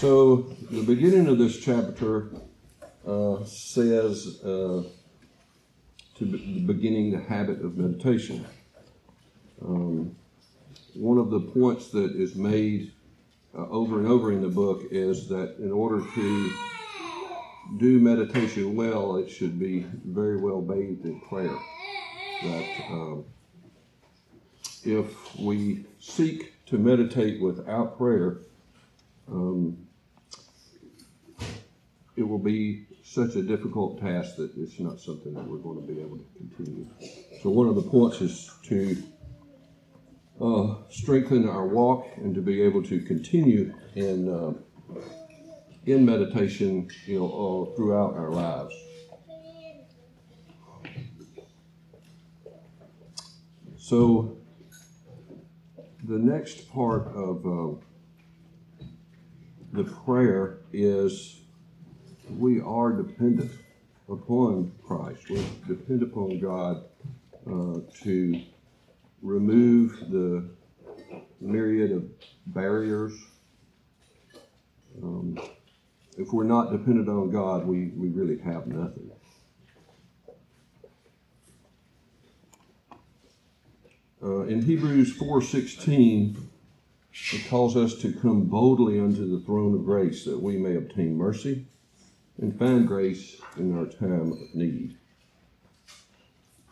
So, 0.00 0.46
the 0.70 0.82
beginning 0.82 1.26
of 1.26 1.36
this 1.36 1.58
chapter 1.60 2.30
uh, 3.06 3.44
says 3.44 4.40
uh, 4.42 4.84
to 6.16 6.24
be, 6.24 6.60
beginning 6.60 7.10
the 7.10 7.20
habit 7.20 7.60
of 7.62 7.76
meditation. 7.76 8.46
Um, 9.60 10.16
one 10.94 11.18
of 11.18 11.28
the 11.28 11.40
points 11.40 11.90
that 11.90 12.12
is 12.16 12.34
made 12.34 12.92
uh, 13.54 13.68
over 13.68 13.98
and 13.98 14.08
over 14.08 14.32
in 14.32 14.40
the 14.40 14.48
book 14.48 14.84
is 14.90 15.28
that 15.28 15.58
in 15.58 15.70
order 15.70 16.02
to 16.14 16.52
do 17.76 17.98
meditation 17.98 18.74
well, 18.74 19.16
it 19.16 19.28
should 19.28 19.58
be 19.58 19.80
very 20.06 20.38
well 20.38 20.62
bathed 20.62 21.04
in 21.04 21.20
prayer. 21.20 21.58
That 22.42 22.66
um, 22.88 23.26
if 24.82 25.38
we 25.38 25.84
seek 25.98 26.54
to 26.68 26.78
meditate 26.78 27.42
without 27.42 27.98
prayer, 27.98 28.38
um, 29.30 29.86
it 32.16 32.22
will 32.22 32.38
be 32.38 32.86
such 33.02 33.36
a 33.36 33.42
difficult 33.42 34.00
task 34.00 34.36
that 34.36 34.52
it's 34.56 34.78
not 34.78 35.00
something 35.00 35.32
that 35.34 35.44
we're 35.44 35.58
going 35.58 35.80
to 35.80 35.92
be 35.92 36.00
able 36.00 36.18
to 36.18 36.26
continue. 36.36 36.86
So, 37.42 37.50
one 37.50 37.68
of 37.68 37.76
the 37.76 37.82
points 37.82 38.20
is 38.20 38.50
to 38.64 39.02
uh, 40.40 40.74
strengthen 40.90 41.48
our 41.48 41.66
walk 41.66 42.06
and 42.16 42.34
to 42.34 42.40
be 42.40 42.62
able 42.62 42.82
to 42.84 43.00
continue 43.00 43.74
in 43.94 44.28
uh, 44.28 44.52
in 45.86 46.04
meditation, 46.04 46.88
you 47.06 47.18
know, 47.18 47.70
uh, 47.72 47.76
throughout 47.76 48.14
our 48.14 48.30
lives. 48.30 48.74
So, 53.76 54.36
the 56.04 56.18
next 56.18 56.70
part 56.70 57.08
of 57.08 57.46
uh, 57.46 58.86
the 59.72 59.84
prayer 59.84 60.58
is 60.72 61.39
we 62.38 62.60
are 62.60 62.92
dependent 62.92 63.50
upon 64.08 64.72
Christ. 64.86 65.28
We 65.30 65.42
depend 65.66 66.02
upon 66.02 66.38
God 66.38 66.84
uh, 67.46 67.80
to 68.02 68.42
remove 69.22 70.10
the 70.10 70.48
myriad 71.40 71.92
of 71.92 72.08
barriers. 72.46 73.12
Um, 75.02 75.38
if 76.18 76.32
we're 76.32 76.44
not 76.44 76.72
dependent 76.72 77.08
on 77.08 77.30
God, 77.30 77.66
we, 77.66 77.88
we 77.88 78.08
really 78.08 78.38
have 78.38 78.66
nothing. 78.66 79.10
Uh, 84.22 84.40
in 84.42 84.62
Hebrews 84.62 85.16
4.16, 85.16 86.36
it 87.32 87.48
calls 87.48 87.76
us 87.76 87.94
to 88.02 88.12
come 88.12 88.44
boldly 88.44 89.00
unto 89.00 89.26
the 89.30 89.42
throne 89.44 89.74
of 89.74 89.84
grace 89.84 90.24
that 90.24 90.38
we 90.38 90.58
may 90.58 90.76
obtain 90.76 91.16
mercy 91.16 91.66
and 92.40 92.58
find 92.58 92.88
grace 92.88 93.40
in 93.56 93.76
our 93.78 93.86
time 93.86 94.32
of 94.32 94.54
need. 94.54 94.96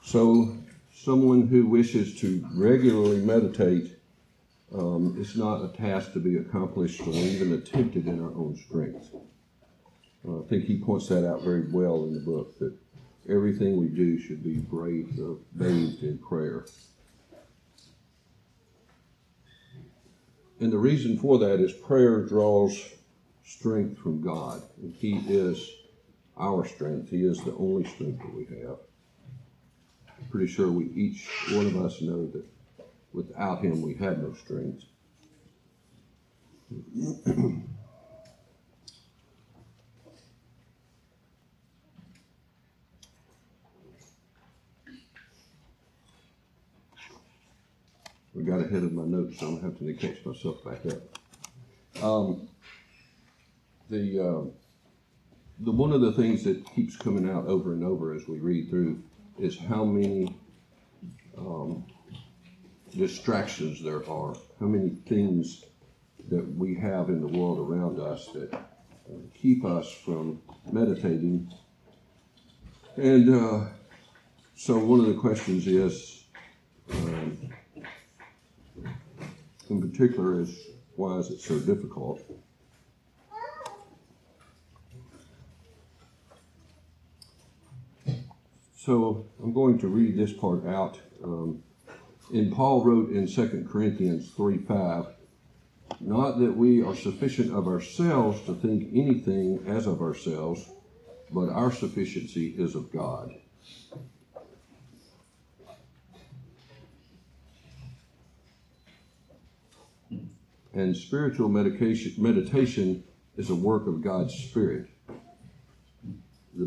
So, 0.02 0.56
someone 0.94 1.46
who 1.46 1.66
wishes 1.66 2.18
to 2.20 2.46
regularly 2.54 3.20
meditate, 3.20 3.96
um, 4.74 5.16
it's 5.18 5.36
not 5.36 5.62
a 5.62 5.68
task 5.68 6.14
to 6.14 6.20
be 6.20 6.38
accomplished 6.38 7.00
or 7.02 7.12
even 7.12 7.52
attempted 7.52 8.06
in 8.06 8.22
our 8.22 8.30
own 8.30 8.56
strength. 8.56 9.14
Uh, 10.26 10.40
I 10.40 10.46
think 10.46 10.64
he 10.64 10.78
points 10.78 11.08
that 11.08 11.28
out 11.28 11.42
very 11.42 11.70
well 11.70 12.04
in 12.04 12.14
the 12.14 12.20
book 12.20 12.58
that 12.58 12.74
everything 13.28 13.76
we 13.76 13.88
do 13.88 14.18
should 14.18 14.42
be 14.42 14.56
bathed, 14.56 15.20
uh, 15.20 15.34
bathed 15.56 16.02
in 16.02 16.18
prayer. 16.18 16.64
And 20.60 20.72
the 20.72 20.78
reason 20.78 21.18
for 21.18 21.38
that 21.38 21.60
is 21.60 21.72
prayer 21.72 22.22
draws 22.24 22.82
strength 23.48 23.98
from 23.98 24.20
God. 24.20 24.62
And 24.82 24.94
He 24.94 25.16
is 25.28 25.70
our 26.36 26.66
strength. 26.66 27.10
He 27.10 27.24
is 27.24 27.42
the 27.42 27.54
only 27.54 27.84
strength 27.84 28.18
that 28.18 28.34
we 28.34 28.44
have. 28.44 28.78
I'm 30.08 30.26
pretty 30.30 30.48
sure 30.52 30.70
we 30.70 30.86
each 30.94 31.28
one 31.52 31.66
of 31.66 31.76
us 31.76 32.00
know 32.02 32.26
that 32.26 32.44
without 33.12 33.62
Him 33.62 33.82
we 33.82 33.94
have 33.94 34.18
no 34.18 34.34
strength. 34.34 34.84
I 48.36 48.42
got 48.42 48.60
ahead 48.60 48.84
of 48.84 48.92
my 48.92 49.04
notes, 49.04 49.40
so 49.40 49.48
I'm 49.48 49.60
having 49.60 49.86
to 49.88 49.94
catch 49.94 50.24
myself 50.24 50.62
back 50.62 50.86
up. 50.86 52.04
Um, 52.04 52.48
the 53.90 54.20
uh, 54.20 54.50
the 55.60 55.72
one 55.72 55.92
of 55.92 56.00
the 56.00 56.12
things 56.12 56.44
that 56.44 56.64
keeps 56.74 56.96
coming 56.96 57.28
out 57.28 57.46
over 57.46 57.72
and 57.72 57.84
over 57.84 58.14
as 58.14 58.28
we 58.28 58.38
read 58.38 58.70
through 58.70 59.02
is 59.38 59.58
how 59.58 59.84
many 59.84 60.36
um, 61.36 61.84
distractions 62.96 63.82
there 63.82 64.08
are, 64.08 64.34
how 64.60 64.66
many 64.66 64.90
things 64.90 65.64
that 66.28 66.46
we 66.56 66.74
have 66.74 67.08
in 67.08 67.20
the 67.20 67.26
world 67.26 67.58
around 67.58 67.98
us 68.00 68.28
that 68.34 68.52
uh, 68.54 68.58
keep 69.34 69.64
us 69.64 69.90
from 69.90 70.40
meditating. 70.70 71.50
And 72.96 73.34
uh, 73.34 73.68
so, 74.54 74.78
one 74.78 75.00
of 75.00 75.06
the 75.06 75.14
questions 75.14 75.66
is, 75.66 76.24
um, 76.90 77.38
in 79.70 79.80
particular, 79.80 80.40
is 80.40 80.56
why 80.96 81.16
is 81.18 81.30
it 81.30 81.40
so 81.40 81.58
difficult? 81.60 82.20
So 88.88 89.26
I'm 89.44 89.52
going 89.52 89.78
to 89.80 89.88
read 89.88 90.16
this 90.16 90.32
part 90.32 90.66
out. 90.66 90.98
Um, 91.22 91.62
and 92.32 92.50
Paul 92.50 92.82
wrote 92.82 93.10
in 93.10 93.26
2 93.26 93.68
Corinthians 93.70 94.30
3 94.30 94.56
5, 94.56 95.06
not 96.00 96.38
that 96.38 96.56
we 96.56 96.82
are 96.82 96.96
sufficient 96.96 97.52
of 97.52 97.68
ourselves 97.68 98.40
to 98.46 98.54
think 98.54 98.88
anything 98.94 99.62
as 99.66 99.86
of 99.86 100.00
ourselves, 100.00 100.70
but 101.30 101.50
our 101.50 101.70
sufficiency 101.70 102.54
is 102.56 102.74
of 102.74 102.90
God. 102.90 103.34
And 110.72 110.96
spiritual 110.96 111.50
medication, 111.50 112.14
meditation 112.16 113.04
is 113.36 113.50
a 113.50 113.54
work 113.54 113.86
of 113.86 114.00
God's 114.00 114.32
Spirit. 114.32 114.88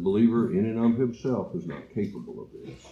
Believer, 0.04 0.52
in 0.52 0.66
and 0.66 0.80
of 0.80 1.00
himself, 1.00 1.56
is 1.56 1.68
not 1.68 1.94
capable 1.94 2.42
of 2.42 2.50
this. 2.52 2.86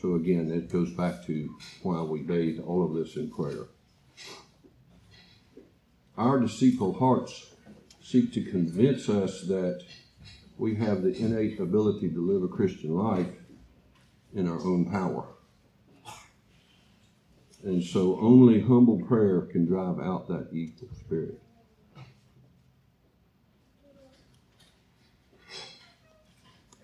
So 0.00 0.14
again, 0.14 0.50
it 0.50 0.70
goes 0.70 0.92
back 0.92 1.26
to 1.26 1.56
why 1.82 2.02
we 2.02 2.22
bathe 2.22 2.60
all 2.60 2.84
of 2.84 2.94
this 2.94 3.16
in 3.16 3.30
prayer. 3.30 3.66
Our 6.16 6.40
deceitful 6.40 6.94
hearts 6.94 7.54
seek 8.02 8.32
to 8.34 8.44
convince 8.44 9.08
us 9.08 9.42
that 9.42 9.84
we 10.56 10.76
have 10.76 11.02
the 11.02 11.16
innate 11.16 11.60
ability 11.60 12.10
to 12.10 12.26
live 12.26 12.42
a 12.42 12.48
Christian 12.48 12.96
life 12.96 13.30
in 14.34 14.48
our 14.48 14.60
own 14.60 14.90
power. 14.90 15.26
And 17.64 17.82
so 17.82 18.18
only 18.20 18.60
humble 18.60 19.00
prayer 19.00 19.42
can 19.42 19.66
drive 19.66 19.98
out 19.98 20.28
that 20.28 20.48
evil 20.52 20.88
spirit. 21.00 21.40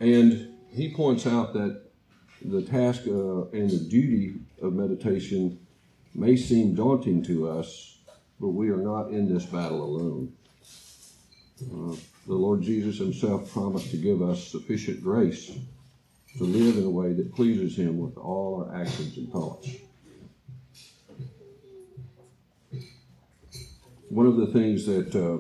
And 0.04 0.50
he 0.68 0.92
points 0.92 1.26
out 1.26 1.54
that 1.54 1.80
the 2.44 2.60
task 2.60 3.04
uh, 3.06 3.48
and 3.52 3.70
the 3.70 3.86
duty 3.88 4.34
of 4.60 4.74
meditation 4.74 5.58
may 6.14 6.36
seem 6.36 6.74
daunting 6.74 7.24
to 7.24 7.48
us, 7.48 7.96
but 8.38 8.48
we 8.48 8.68
are 8.68 8.76
not 8.76 9.08
in 9.08 9.32
this 9.32 9.46
battle 9.46 9.82
alone. 9.82 10.30
Uh, 11.62 11.96
the 12.26 12.34
Lord 12.34 12.60
Jesus 12.60 12.98
Himself 12.98 13.50
promised 13.50 13.92
to 13.92 13.96
give 13.96 14.20
us 14.20 14.46
sufficient 14.46 15.02
grace 15.02 15.52
to 16.36 16.44
live 16.44 16.76
in 16.76 16.84
a 16.84 16.90
way 16.90 17.14
that 17.14 17.34
pleases 17.34 17.74
Him 17.74 17.98
with 17.98 18.18
all 18.18 18.62
our 18.62 18.78
actions 18.78 19.16
and 19.16 19.32
thoughts. 19.32 19.70
One 24.10 24.26
of 24.26 24.36
the 24.36 24.48
things 24.48 24.84
that 24.84 25.16
uh, 25.16 25.38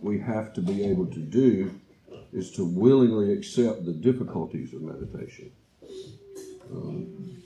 we 0.00 0.18
have 0.20 0.54
to 0.54 0.62
be 0.62 0.84
able 0.86 1.06
to 1.08 1.20
do 1.20 1.78
is 2.32 2.50
to 2.52 2.64
willingly 2.64 3.32
accept 3.32 3.84
the 3.84 3.92
difficulties 3.92 4.74
of 4.74 4.82
meditation. 4.82 5.50
Um, 6.70 7.42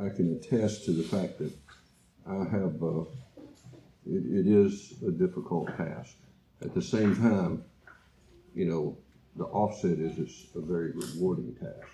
I 0.00 0.08
can 0.08 0.32
attest 0.36 0.84
to 0.86 0.92
the 0.92 1.02
fact 1.02 1.38
that 1.38 1.52
I 2.28 2.44
have, 2.50 2.82
uh, 2.82 3.00
it, 4.06 4.24
it 4.24 4.46
is 4.46 4.94
a 5.06 5.10
difficult 5.10 5.68
task. 5.76 6.16
At 6.62 6.74
the 6.74 6.82
same 6.82 7.16
time, 7.16 7.64
you 8.54 8.66
know, 8.66 8.96
the 9.36 9.44
offset 9.44 9.98
is 9.98 10.18
it's 10.18 10.46
a 10.56 10.60
very 10.60 10.90
rewarding 10.92 11.54
task. 11.54 11.88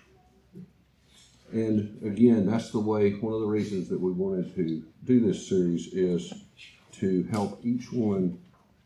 And 1.51 2.01
again, 2.03 2.47
that's 2.47 2.71
the 2.71 2.79
way, 2.79 3.11
one 3.11 3.33
of 3.33 3.41
the 3.41 3.47
reasons 3.47 3.87
that 3.89 3.99
we 3.99 4.11
wanted 4.11 4.55
to 4.55 4.83
do 5.03 5.19
this 5.19 5.47
series 5.47 5.93
is 5.93 6.33
to 6.93 7.23
help 7.31 7.59
each 7.63 7.91
one 7.91 8.39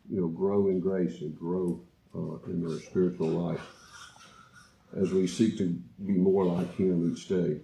you 0.09 0.19
know, 0.19 0.27
grow 0.27 0.67
in 0.67 0.79
grace 0.79 1.21
and 1.21 1.37
grow 1.37 1.81
uh, 2.15 2.37
in 2.47 2.63
their 2.65 2.79
spiritual 2.79 3.27
life 3.27 3.61
as 4.95 5.11
we 5.11 5.27
seek 5.27 5.57
to 5.57 5.79
be 6.05 6.13
more 6.13 6.45
like 6.45 6.75
Him 6.75 7.11
each 7.11 7.27
day. 7.27 7.59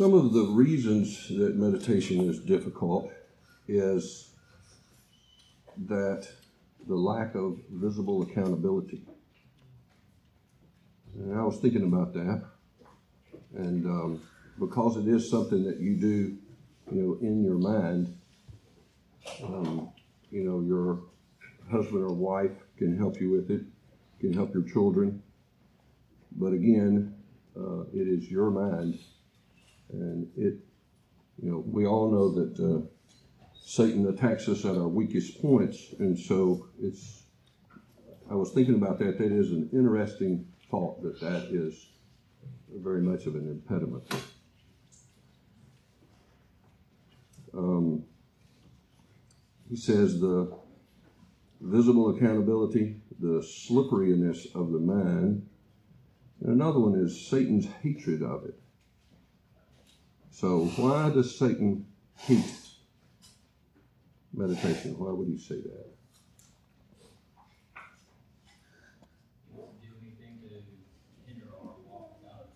Some 0.00 0.14
of 0.14 0.32
the 0.32 0.44
reasons 0.44 1.28
that 1.28 1.56
meditation 1.56 2.20
is 2.28 2.38
difficult 2.38 3.12
is 3.68 4.30
that 5.86 6.26
the 6.88 6.94
lack 6.94 7.34
of 7.34 7.58
visible 7.70 8.22
accountability. 8.22 9.02
And 11.14 11.38
I 11.38 11.42
was 11.42 11.58
thinking 11.58 11.82
about 11.82 12.14
that, 12.14 12.44
and 13.56 13.86
um, 13.86 14.22
because 14.58 14.96
it 14.96 15.08
is 15.08 15.30
something 15.30 15.64
that 15.64 15.80
you 15.80 15.96
do, 15.96 16.36
you 16.92 17.02
know, 17.02 17.18
in 17.20 17.42
your 17.42 17.58
mind, 17.58 18.16
um, 19.42 19.90
you 20.30 20.44
know, 20.44 20.60
your 20.60 21.02
husband 21.70 22.02
or 22.02 22.12
wife 22.12 22.52
can 22.76 22.96
help 22.96 23.20
you 23.20 23.30
with 23.30 23.50
it, 23.50 23.62
can 24.20 24.32
help 24.32 24.52
your 24.54 24.64
children, 24.64 25.22
but 26.32 26.52
again, 26.52 27.14
uh, 27.56 27.82
it 27.92 28.06
is 28.06 28.30
your 28.30 28.50
mind, 28.50 28.98
and 29.92 30.28
it, 30.36 30.54
you 31.42 31.50
know, 31.50 31.64
we 31.66 31.86
all 31.86 32.10
know 32.10 32.30
that. 32.34 32.60
Uh, 32.60 32.86
Satan 33.62 34.08
attacks 34.08 34.48
us 34.48 34.64
at 34.64 34.74
our 34.74 34.88
weakest 34.88 35.40
points, 35.40 35.94
and 36.00 36.18
so 36.18 36.66
it's. 36.80 37.22
I 38.28 38.34
was 38.34 38.50
thinking 38.52 38.74
about 38.74 38.98
that. 38.98 39.18
That 39.18 39.30
is 39.30 39.52
an 39.52 39.70
interesting 39.72 40.46
thought. 40.70 41.02
That 41.02 41.20
that 41.20 41.44
is 41.52 41.86
very 42.74 43.02
much 43.02 43.26
of 43.26 43.34
an 43.34 43.48
impediment. 43.48 44.04
Um, 47.52 48.04
he 49.68 49.76
says 49.76 50.20
the 50.20 50.56
visible 51.60 52.16
accountability, 52.16 53.00
the 53.18 53.42
slipperiness 53.42 54.46
of 54.54 54.72
the 54.72 54.78
mind, 54.78 55.46
and 56.40 56.52
another 56.52 56.78
one 56.78 56.94
is 56.94 57.28
Satan's 57.28 57.66
hatred 57.82 58.22
of 58.22 58.44
it. 58.44 58.58
So 60.30 60.66
why 60.76 61.10
does 61.10 61.38
Satan 61.38 61.86
hate 62.16 62.60
meditation. 64.32 64.98
Why 64.98 65.12
would 65.12 65.28
he 65.28 65.38
say 65.38 65.56
that? 65.56 65.86
won't 69.52 69.80
do 69.80 69.88
anything 70.00 70.38
to 70.48 70.62
hinder 71.26 71.46
our 71.52 71.74
walk 71.86 72.16
with 72.22 72.30
God. 72.30 72.46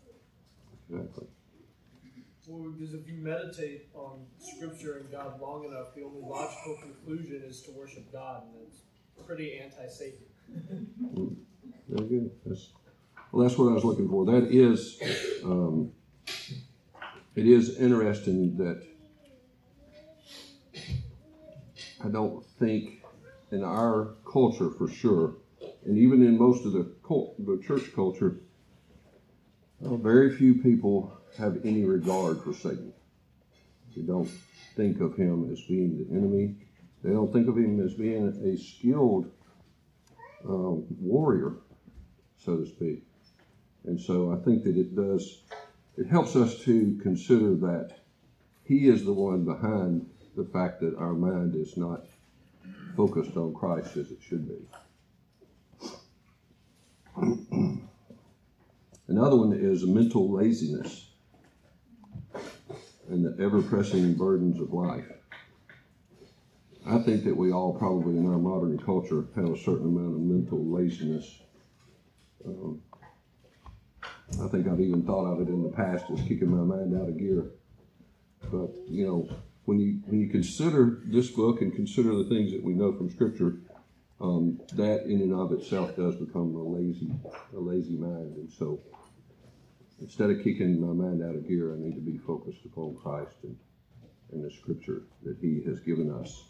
Exactly. 0.88 1.26
Because 2.62 2.94
if 2.94 3.08
you 3.08 3.14
meditate 3.14 3.88
on 3.94 4.26
Scripture 4.38 4.98
and 4.98 5.10
God 5.10 5.40
long 5.40 5.64
enough, 5.64 5.94
the 5.94 6.02
only 6.02 6.20
logical 6.22 6.76
conclusion 6.80 7.42
is 7.44 7.62
to 7.62 7.72
worship 7.72 8.12
God, 8.12 8.42
and 8.44 8.66
that's 8.66 9.26
pretty 9.26 9.58
anti-Satan. 9.58 11.36
Very 11.88 12.08
good. 12.08 12.30
That's, 12.46 12.70
well, 13.32 13.46
that's 13.46 13.58
what 13.58 13.70
I 13.70 13.74
was 13.74 13.84
looking 13.84 14.08
for. 14.08 14.24
That 14.26 14.48
is, 14.50 15.00
um, 15.44 15.92
it 17.34 17.46
is 17.46 17.76
interesting 17.78 18.56
that 18.58 18.82
I 22.04 22.08
don't 22.08 22.44
think 22.58 23.02
in 23.50 23.64
our 23.64 24.14
culture 24.30 24.70
for 24.70 24.88
sure, 24.88 25.36
and 25.84 25.98
even 25.98 26.22
in 26.22 26.38
most 26.38 26.64
of 26.66 26.72
the 26.72 26.94
cult, 27.06 27.34
the 27.44 27.62
church 27.66 27.94
culture, 27.94 28.40
well, 29.80 29.96
very 29.96 30.34
few 30.36 30.54
people 30.54 31.18
have 31.38 31.60
any 31.64 31.84
regard 31.84 32.42
for 32.42 32.52
Satan. 32.52 32.92
They 33.96 34.02
don't 34.02 34.30
think 34.76 35.00
of 35.00 35.16
him 35.16 35.50
as 35.52 35.60
being 35.62 35.98
the 35.98 36.16
enemy. 36.16 36.56
They 37.02 37.10
don't 37.10 37.32
think 37.32 37.48
of 37.48 37.56
him 37.56 37.80
as 37.84 37.94
being 37.94 38.28
a 38.28 38.56
skilled 38.56 39.30
um, 40.48 40.84
warrior, 41.00 41.54
so 42.38 42.56
to 42.56 42.66
speak. 42.66 43.04
And 43.84 44.00
so 44.00 44.32
I 44.32 44.36
think 44.44 44.64
that 44.64 44.76
it 44.76 44.96
does, 44.96 45.42
it 45.96 46.06
helps 46.06 46.36
us 46.36 46.58
to 46.60 46.98
consider 47.02 47.54
that 47.56 47.98
he 48.64 48.88
is 48.88 49.04
the 49.04 49.12
one 49.12 49.44
behind 49.44 50.08
the 50.36 50.44
fact 50.44 50.80
that 50.80 50.96
our 50.96 51.12
mind 51.12 51.54
is 51.54 51.76
not 51.76 52.06
focused 52.96 53.36
on 53.36 53.54
Christ 53.54 53.96
as 53.96 54.10
it 54.10 54.18
should 54.22 54.48
be. 54.48 54.66
Another 59.06 59.36
one 59.36 59.52
is 59.52 59.84
mental 59.84 60.32
laziness 60.32 61.13
and 63.08 63.24
the 63.24 63.42
ever 63.42 63.62
pressing 63.62 64.14
burdens 64.14 64.60
of 64.60 64.72
life. 64.72 65.06
I 66.86 66.98
think 66.98 67.24
that 67.24 67.36
we 67.36 67.52
all 67.52 67.72
probably 67.72 68.18
in 68.18 68.26
our 68.30 68.38
modern 68.38 68.78
culture 68.78 69.26
have 69.36 69.50
a 69.50 69.58
certain 69.58 69.86
amount 69.86 70.14
of 70.14 70.20
mental 70.20 70.64
laziness. 70.64 71.40
Um, 72.44 72.82
I 74.42 74.48
think 74.48 74.68
I've 74.68 74.80
even 74.80 75.02
thought 75.02 75.24
of 75.24 75.40
it 75.40 75.48
in 75.48 75.62
the 75.62 75.70
past 75.70 76.04
as 76.10 76.20
kicking 76.22 76.50
my 76.50 76.62
mind 76.62 76.94
out 76.94 77.08
of 77.08 77.18
gear. 77.18 77.46
But, 78.50 78.74
you 78.86 79.06
know, 79.06 79.28
when 79.64 79.78
you 79.78 80.00
when 80.06 80.20
you 80.20 80.28
consider 80.28 81.00
this 81.06 81.30
book 81.30 81.62
and 81.62 81.74
consider 81.74 82.14
the 82.14 82.24
things 82.24 82.52
that 82.52 82.62
we 82.62 82.74
know 82.74 82.92
from 82.92 83.10
Scripture, 83.10 83.56
um, 84.20 84.60
that 84.74 85.04
in 85.04 85.22
and 85.22 85.32
of 85.32 85.52
itself 85.52 85.96
does 85.96 86.16
become 86.16 86.54
a 86.54 86.62
lazy 86.62 87.10
a 87.56 87.58
lazy 87.58 87.96
mind, 87.96 88.36
and 88.36 88.50
so 88.52 88.78
instead 90.04 90.28
of 90.28 90.44
kicking 90.44 90.78
my 90.78 90.92
mind 90.92 91.22
out 91.22 91.34
of 91.34 91.48
gear, 91.48 91.72
I 91.72 91.78
need 91.78 91.94
to 91.94 92.00
be 92.02 92.18
focused 92.18 92.62
upon 92.66 92.94
Christ 93.02 93.36
and, 93.42 93.56
and 94.32 94.44
the 94.44 94.50
Scripture 94.54 95.02
that 95.22 95.38
He 95.40 95.62
has 95.64 95.80
given 95.80 96.12
us. 96.12 96.44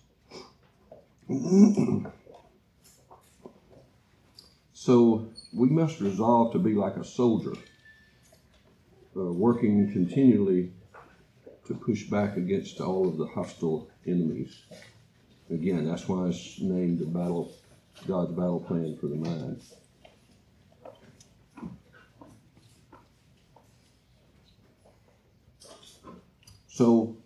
so 4.72 5.28
we 5.52 5.68
must 5.68 6.00
resolve 6.00 6.52
to 6.52 6.58
be 6.58 6.74
like 6.74 6.96
a 6.96 7.04
soldier, 7.04 7.52
uh, 9.16 9.20
working 9.20 9.92
continually 9.92 10.72
to 11.68 11.74
push 11.74 12.02
back 12.10 12.36
against 12.36 12.80
all 12.80 13.08
of 13.08 13.18
the 13.18 13.26
hostile 13.26 13.88
enemies. 14.04 14.62
Again, 15.48 15.86
that's 15.86 16.08
why 16.08 16.26
it's 16.26 16.58
named 16.60 16.98
the 16.98 17.06
battle, 17.06 17.54
God's 18.08 18.32
battle 18.32 18.60
plan 18.60 18.98
for 19.00 19.06
the 19.06 19.14
mind. 19.14 19.60
So, 26.75 27.16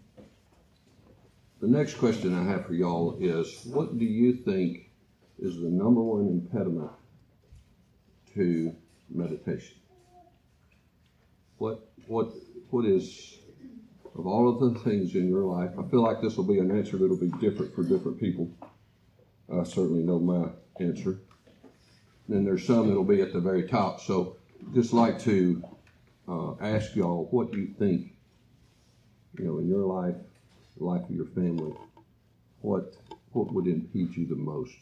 the 1.62 1.66
next 1.66 1.94
question 1.94 2.38
I 2.38 2.44
have 2.52 2.66
for 2.66 2.74
y'all 2.74 3.16
is 3.18 3.64
what 3.64 3.98
do 3.98 4.04
you 4.04 4.34
think 4.34 4.90
is 5.38 5.56
the 5.56 5.70
number 5.70 6.02
one 6.02 6.26
impediment 6.28 6.90
to 8.34 8.76
meditation? 9.08 9.78
What 11.56 11.88
what 12.08 12.28
what 12.68 12.84
is 12.84 13.38
of 14.18 14.26
all 14.26 14.50
of 14.50 14.74
the 14.74 14.80
things 14.80 15.14
in 15.14 15.30
your 15.30 15.44
life? 15.44 15.70
I 15.78 15.88
feel 15.88 16.02
like 16.02 16.20
this 16.20 16.36
will 16.36 16.44
be 16.44 16.58
an 16.58 16.70
answer 16.70 16.98
that'll 16.98 17.16
be 17.16 17.32
different 17.40 17.74
for 17.74 17.82
different 17.82 18.20
people. 18.20 18.50
I 19.50 19.64
certainly 19.64 20.02
know 20.02 20.18
my 20.18 20.50
answer. 20.78 21.20
And 22.28 22.46
there's 22.46 22.66
some 22.66 22.88
that'll 22.88 23.02
be 23.02 23.22
at 23.22 23.32
the 23.32 23.40
very 23.40 23.66
top. 23.66 24.02
So 24.02 24.36
just 24.74 24.92
like 24.92 25.18
to 25.20 25.64
uh, 26.28 26.52
ask 26.60 26.94
y'all 26.94 27.28
what 27.30 27.54
you 27.54 27.68
think, 27.78 28.12
you 29.38 29.44
know, 29.44 29.58
in 29.58 29.68
your 29.68 29.84
life, 29.84 30.16
the 30.76 30.84
life 30.84 31.02
of 31.04 31.10
your 31.10 31.26
family, 31.26 31.72
what 32.62 32.94
what 33.32 33.52
would 33.52 33.66
impede 33.66 34.16
you 34.16 34.26
the 34.26 34.34
most? 34.34 34.74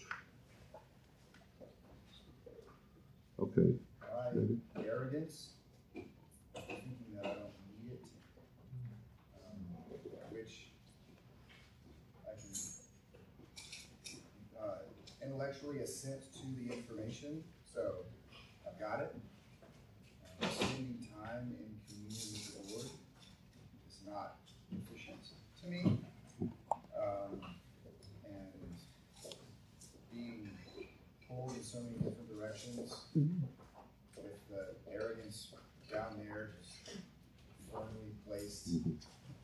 Okay. 3.40 3.75
All 4.02 4.32
David? 4.32 4.60
right, 4.75 4.86
arrogance, 4.86 5.48
thinking 5.92 6.96
that 7.14 7.26
I 7.26 7.28
don't 7.34 7.52
need 7.68 7.92
it, 7.92 8.02
um, 9.34 9.60
which 10.30 10.68
I 12.25 12.30
can 12.40 12.50
uh, 14.58 14.78
intellectually 15.22 15.80
assent 15.80 16.22
to 16.34 16.46
the 16.56 16.72
information, 16.75 17.44
so 17.72 17.96
I've 18.66 18.80
got 18.80 19.00
it. 19.00 19.14
Um, 20.42 20.48
spending 20.50 21.08
time 21.22 21.54
in 21.58 21.76
communion 21.88 22.32
with 22.32 22.68
the 22.68 22.72
Lord 22.75 22.86
is 23.88 24.00
not 24.06 24.36
to 25.66 25.70
me. 25.73 25.99
Um, 26.96 27.40
and 28.25 28.78
being 30.12 30.50
pulled 31.28 31.52
in 31.56 31.62
so 31.62 31.78
many 31.80 31.96
different 31.96 32.28
directions 32.28 32.94
with 33.14 34.49
the 34.50 34.92
arrogance 34.92 35.52
down 35.92 36.16
there, 36.16 36.52
just 36.62 36.90
firmly 37.73 38.14
placed. 38.26 38.68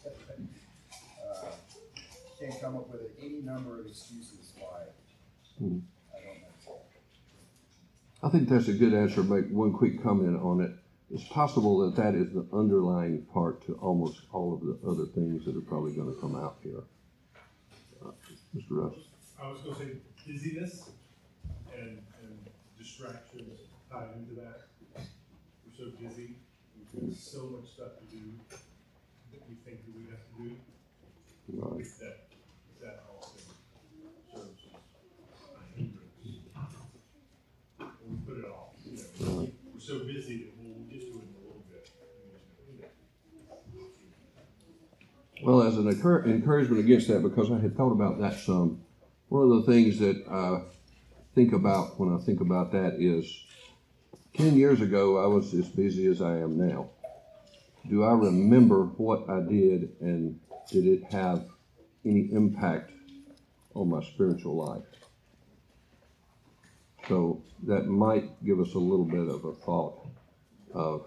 Uh, 0.04 1.46
Can't 2.40 2.60
come 2.60 2.76
up 2.76 2.90
with 2.90 3.02
any 3.20 3.40
number 3.42 3.80
of 3.80 3.86
excuses 3.86 4.52
why 4.58 4.80
Hmm. 5.58 5.78
I 6.12 6.18
don't 6.24 6.40
meditate. 6.40 6.82
I 8.22 8.28
think 8.30 8.48
that's 8.48 8.68
a 8.68 8.72
good 8.72 8.94
answer. 8.94 9.22
Make 9.22 9.48
one 9.50 9.72
quick 9.72 10.02
comment 10.02 10.36
on 10.42 10.60
it. 10.60 10.72
It's 11.12 11.24
possible 11.24 11.78
that 11.78 12.02
that 12.02 12.14
is 12.14 12.32
the 12.32 12.46
underlying 12.52 13.22
part 13.32 13.64
to 13.66 13.74
almost 13.74 14.22
all 14.32 14.54
of 14.54 14.60
the 14.60 14.78
other 14.88 15.06
things 15.06 15.44
that 15.44 15.56
are 15.56 15.60
probably 15.60 15.92
gonna 15.92 16.14
come 16.20 16.34
out 16.34 16.56
here. 16.62 16.82
Uh, 18.04 18.10
Mr. 18.56 18.70
Russ? 18.70 18.94
I 19.40 19.48
was 19.50 19.60
gonna 19.60 19.76
say 19.76 19.96
busyness 20.26 20.90
and, 21.76 21.98
and 22.22 22.38
distractions 22.78 23.60
tied 23.90 24.08
into 24.16 24.40
that. 24.40 24.62
We're 24.96 25.76
so 25.76 25.90
busy, 26.00 26.36
we've 26.76 27.10
got 27.10 27.18
so 27.18 27.44
much 27.44 27.70
stuff 27.72 27.98
to 27.98 28.04
do 28.16 28.32
that 29.32 29.48
we 29.48 29.54
think 29.64 29.84
that 29.84 29.94
we 29.94 30.04
have 30.10 30.20
to 30.20 30.42
do. 30.42 30.56
Right. 31.48 31.84
That, 32.00 32.28
that 32.80 33.04
also 33.12 33.38
serves 34.32 34.64
as 34.64 35.50
a 35.50 35.76
hindrance. 35.76 36.12
We 37.78 38.16
put 38.26 38.38
it 38.38 38.44
off. 38.44 38.74
You 38.84 38.96
know, 38.96 39.40
right. 39.40 39.54
We're 39.72 39.80
so 39.80 40.00
busy 40.00 40.44
that 40.44 40.52
we'll 40.58 40.86
just 40.88 41.06
do 41.12 41.18
it 41.18 41.24
in 41.24 41.34
a 41.34 41.42
little 41.44 41.64
bit. 41.70 41.88
you 42.68 42.82
know. 42.82 42.88
Well, 45.42 45.62
as 45.64 45.76
an 45.76 45.92
encour- 45.92 46.24
encouragement 46.24 46.84
against 46.84 47.08
that, 47.08 47.20
because 47.20 47.50
I 47.50 47.58
had 47.58 47.76
thought 47.76 47.90
about 47.90 48.20
that 48.20 48.38
some, 48.38 48.82
one 49.28 49.50
of 49.50 49.66
the 49.66 49.72
things 49.72 49.98
that 49.98 50.24
I 50.30 50.62
think 51.34 51.52
about 51.52 51.98
when 51.98 52.14
I 52.14 52.18
think 52.18 52.40
about 52.40 52.70
that 52.72 53.00
is 53.00 53.44
10 54.36 54.56
years 54.56 54.80
ago, 54.80 55.22
I 55.22 55.26
was 55.26 55.52
as 55.52 55.68
busy 55.68 56.06
as 56.06 56.22
I 56.22 56.38
am 56.38 56.56
now. 56.56 56.90
Do 57.90 58.04
I 58.04 58.12
remember 58.12 58.84
what 58.84 59.28
I 59.28 59.40
did 59.40 59.96
and 60.00 60.38
did 60.70 60.86
it 60.86 61.12
have 61.12 61.44
any 62.04 62.28
impact 62.32 62.92
on 63.74 63.90
my 63.90 64.02
spiritual 64.04 64.54
life? 64.54 64.84
So 67.08 67.42
that 67.64 67.86
might 67.86 68.44
give 68.44 68.60
us 68.60 68.74
a 68.74 68.78
little 68.78 69.04
bit 69.04 69.26
of 69.26 69.44
a 69.44 69.54
thought 69.54 70.06
of 70.72 71.04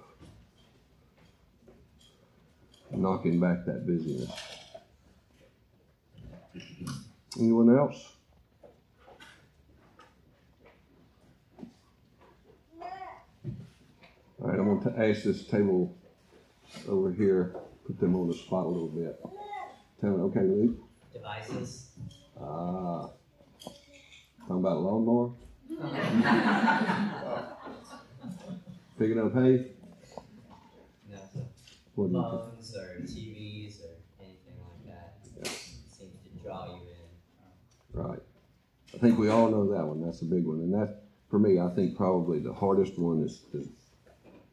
knocking 2.92 3.40
back 3.40 3.66
that 3.66 3.86
busyness. 3.86 4.32
Anyone 7.40 7.78
else? 7.78 8.14
All 14.42 14.50
right, 14.52 14.60
I'm 14.60 14.80
gonna 14.80 15.08
ask 15.10 15.24
this 15.24 15.46
table 15.48 15.96
over 16.88 17.12
here, 17.12 17.56
put 17.86 18.00
them 18.00 18.16
on 18.16 18.28
the 18.28 18.34
spot 18.34 18.66
a 18.66 18.70
little 18.70 18.88
bit. 18.90 19.20
Tell 20.02 20.12
me, 20.12 20.22
okay, 20.24 20.42
Luke? 20.42 20.86
devices. 21.16 21.88
Ah. 22.40 23.10
Talking 24.42 24.58
about 24.58 24.82
lawnmower? 24.82 25.32
Picking 29.00 29.20
up 29.20 29.34
hay? 29.34 29.66
You 31.98 32.08
know, 32.08 32.12
so 32.12 32.12
What 32.12 32.12
do 32.12 32.18
you 32.18 32.24
think? 32.24 32.56
phones 32.56 32.76
or 32.76 33.02
TVs 33.02 33.82
or 33.86 33.96
anything 34.20 34.58
like 34.60 34.94
that 34.94 35.48
seems 35.48 35.98
to 35.98 36.44
draw 36.44 36.66
you 36.68 36.82
in. 36.82 38.02
Right. 38.02 38.20
I 38.94 38.98
think 38.98 39.18
we 39.20 39.30
all 39.30 39.50
know 39.50 39.72
that 39.74 39.86
one. 39.86 40.02
That's 40.02 40.22
a 40.22 40.26
big 40.26 40.46
one. 40.46 40.60
And 40.60 40.74
that, 40.74 41.04
for 41.30 41.40
me, 41.40 41.60
I 41.60 41.70
think 41.70 41.96
probably 41.98 42.40
the 42.40 42.54
hardest 42.54 42.98
one 43.00 43.22
is, 43.24 43.44
is 43.54 43.68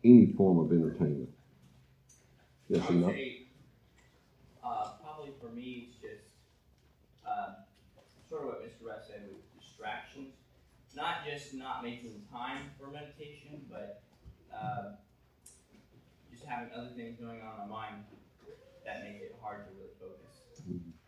any 0.05 0.33
form 0.37 0.59
of 0.59 0.73
entertainment. 0.73 1.31
Yes 2.69 2.83
I 2.83 2.89
or 2.89 2.93
would 2.93 3.01
no? 3.07 3.09
say, 3.13 3.43
uh, 4.65 4.91
probably 5.03 5.33
for 5.41 5.49
me, 5.55 5.89
it's 5.89 5.97
just, 6.01 6.25
uh, 7.27 7.55
sort 8.29 8.43
of 8.43 8.49
what 8.49 8.63
Mr. 8.65 8.87
Russ 8.89 9.07
said 9.09 9.23
with 9.29 9.61
distractions. 9.61 10.35
Not 10.95 11.25
just 11.27 11.55
not 11.55 11.83
making 11.83 12.23
time 12.33 12.71
for 12.79 12.89
meditation, 12.91 13.63
but, 13.71 14.03
uh, 14.55 14.83
just 14.93 15.12
having 16.53 16.73
other 16.77 16.91
things 16.97 17.19
going 17.19 17.41
on 17.41 17.63
in 17.65 17.69
my 17.71 17.89
mind 17.89 18.05
that 18.85 19.03
make 19.03 19.23
it 19.23 19.35
hard 19.41 19.65
to 19.67 19.73
really 19.75 19.95
focus. 19.99 20.43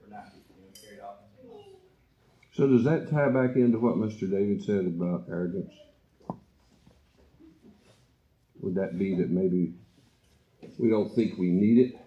Or 0.02 0.08
not 0.10 0.24
just, 0.32 0.44
you 0.48 0.62
know, 0.64 0.70
carried 0.80 1.00
off 1.00 1.16
into 1.38 1.52
else. 1.52 1.66
So 2.52 2.66
does 2.68 2.84
that 2.84 3.10
tie 3.10 3.28
back 3.28 3.56
into 3.56 3.78
what 3.78 3.96
Mr. 3.96 4.30
David 4.30 4.64
said 4.64 4.86
about 4.86 5.26
arrogance? 5.28 5.72
Would 8.60 8.76
that 8.76 8.98
be 8.98 9.14
that 9.16 9.28
maybe 9.30 9.74
we 10.78 10.88
don't 10.88 11.12
think 11.14 11.36
we 11.38 11.48
need 11.48 11.78
it? 11.78 12.00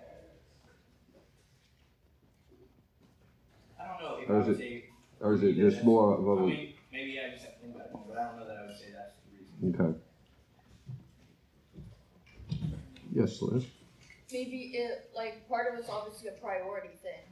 I 3.80 3.88
don't 3.88 4.02
know 4.02 4.18
if 4.24 4.30
Or 4.30 4.38
I 4.38 4.42
is 4.42 4.48
would 4.48 4.56
it- 4.56 4.60
say, 4.60 4.86
Or 5.22 5.34
is 5.34 5.44
it 5.44 5.54
just 5.56 5.84
more 5.84 6.16
of 6.18 6.28
I 6.40 6.44
a, 6.44 6.46
mean, 6.48 6.74
maybe 6.92 7.20
I 7.20 7.30
just 7.32 7.46
have 7.46 7.56
to 7.56 7.62
think 7.62 7.76
about 7.76 7.88
it 7.88 7.94
more, 7.94 8.06
but 8.08 8.18
I 8.18 8.24
don't 8.30 8.40
know 8.40 8.48
that 8.48 8.58
I 8.58 8.66
would 8.68 8.76
say 8.78 8.92
that's 8.96 9.14
the 9.22 9.38
reason. 9.38 9.82
okay. 9.92 10.00
Yes, 13.18 13.42
Liz? 13.42 13.66
maybe 14.32 14.78
it 14.78 15.10
like 15.16 15.48
part 15.48 15.74
of 15.74 15.80
it's 15.80 15.90
obviously 15.90 16.30
a 16.30 16.34
priority 16.34 16.94
thing. 17.02 17.26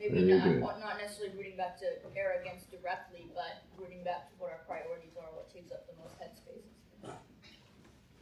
Maybe 0.00 0.24
Very 0.24 0.38
not 0.38 0.44
good. 0.44 0.60
not 0.80 0.96
necessarily 0.98 1.36
rooting 1.36 1.56
back 1.58 1.78
to 1.80 1.86
arrogance 2.16 2.64
directly, 2.70 3.26
but 3.34 3.64
rooting 3.76 4.02
back 4.02 4.30
to 4.30 4.34
what 4.38 4.50
our 4.50 4.60
priorities 4.66 5.12
are, 5.18 5.28
what 5.34 5.52
takes 5.52 5.70
up 5.72 5.86
the 5.86 5.92
most 6.00 6.14
headspace. 6.18 7.12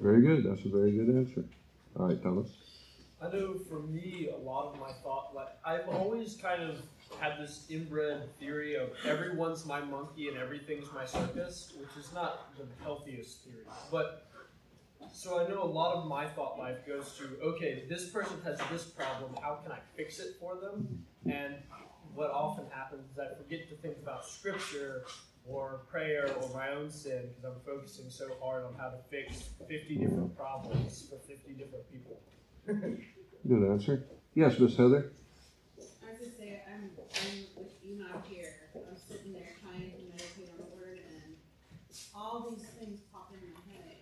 Very 0.00 0.23
good. 0.23 0.45
That's 0.45 0.64
a 0.64 0.69
very 0.69 0.90
good 0.90 1.14
answer. 1.14 1.45
All 1.97 2.09
right, 2.09 2.21
Thomas? 2.21 2.49
I 3.23 3.28
know 3.30 3.54
for 3.69 3.80
me, 3.80 4.30
a 4.35 4.37
lot 4.37 4.73
of 4.73 4.80
my 4.80 4.90
thought, 5.04 5.33
like 5.35 5.57
I've 5.64 5.87
always 5.88 6.37
kind 6.37 6.62
of 6.62 6.78
had 7.21 7.38
this 7.38 7.66
inbred 7.71 8.23
theory 8.40 8.75
of 8.75 8.88
everyone's 9.07 9.66
my 9.66 9.80
monkey 9.80 10.28
and 10.28 10.37
everything's 10.38 10.92
my 10.92 11.04
circus, 11.04 11.75
which 11.78 12.04
is 12.04 12.12
not 12.12 12.57
the 12.57 12.64
healthiest 12.83 13.45
theory. 13.45 13.64
But 13.92 14.26
so 15.12 15.38
I 15.45 15.49
know 15.49 15.62
a 15.62 15.64
lot 15.64 15.95
of 15.97 16.07
my 16.07 16.26
thought 16.28 16.59
life 16.59 16.87
goes 16.87 17.16
to, 17.19 17.38
okay, 17.42 17.85
this 17.88 18.09
person 18.11 18.37
has 18.45 18.59
this 18.71 18.85
problem, 18.85 19.35
how 19.42 19.57
can 19.62 19.73
I 19.73 19.78
fix 19.97 20.19
it 20.19 20.37
for 20.38 20.57
them? 20.57 21.04
And 21.26 21.54
what 22.14 22.30
often 22.30 22.64
happens 22.71 23.11
is 23.12 23.19
I 23.19 23.35
forget 23.37 23.69
to 23.71 23.76
think 23.76 23.97
about 24.02 24.26
scripture 24.26 25.04
or 25.47 25.80
prayer 25.90 26.28
or 26.40 26.54
my 26.54 26.71
own 26.71 26.90
sin 26.90 27.28
because 27.28 27.45
I'm 27.45 27.61
focusing 27.64 28.11
so 28.11 28.28
hard 28.42 28.64
on 28.64 28.75
how 28.78 28.90
to 28.90 28.99
fix 29.11 29.50
50 29.69 29.97
different 29.97 30.37
problems 30.37 31.09
for 31.09 31.16
50 31.26 31.52
different 31.54 31.90
people. 31.90 32.21
Good 33.49 33.71
answer. 33.71 34.04
Yes, 34.35 34.59
Miss 34.59 34.76
Heather? 34.76 35.12
I 35.78 36.12
was 36.12 36.19
gonna 36.21 36.33
say, 36.38 36.62
I'm, 36.69 36.90
I'm 36.92 37.38
with 37.57 37.73
Enoch 37.85 38.25
here, 38.28 38.54
I'm 38.75 38.97
sitting 38.97 39.33
there 39.33 39.49
trying 39.62 39.90
to 39.90 40.02
meditate 40.11 40.50
on 40.52 40.59
the 40.69 40.76
word 40.76 41.00
and 41.00 41.35
all 42.14 42.50
these 42.50 42.69
things 42.78 43.00
pop 43.12 43.33
in 43.33 43.40
my 43.50 43.59
head, 43.73 43.97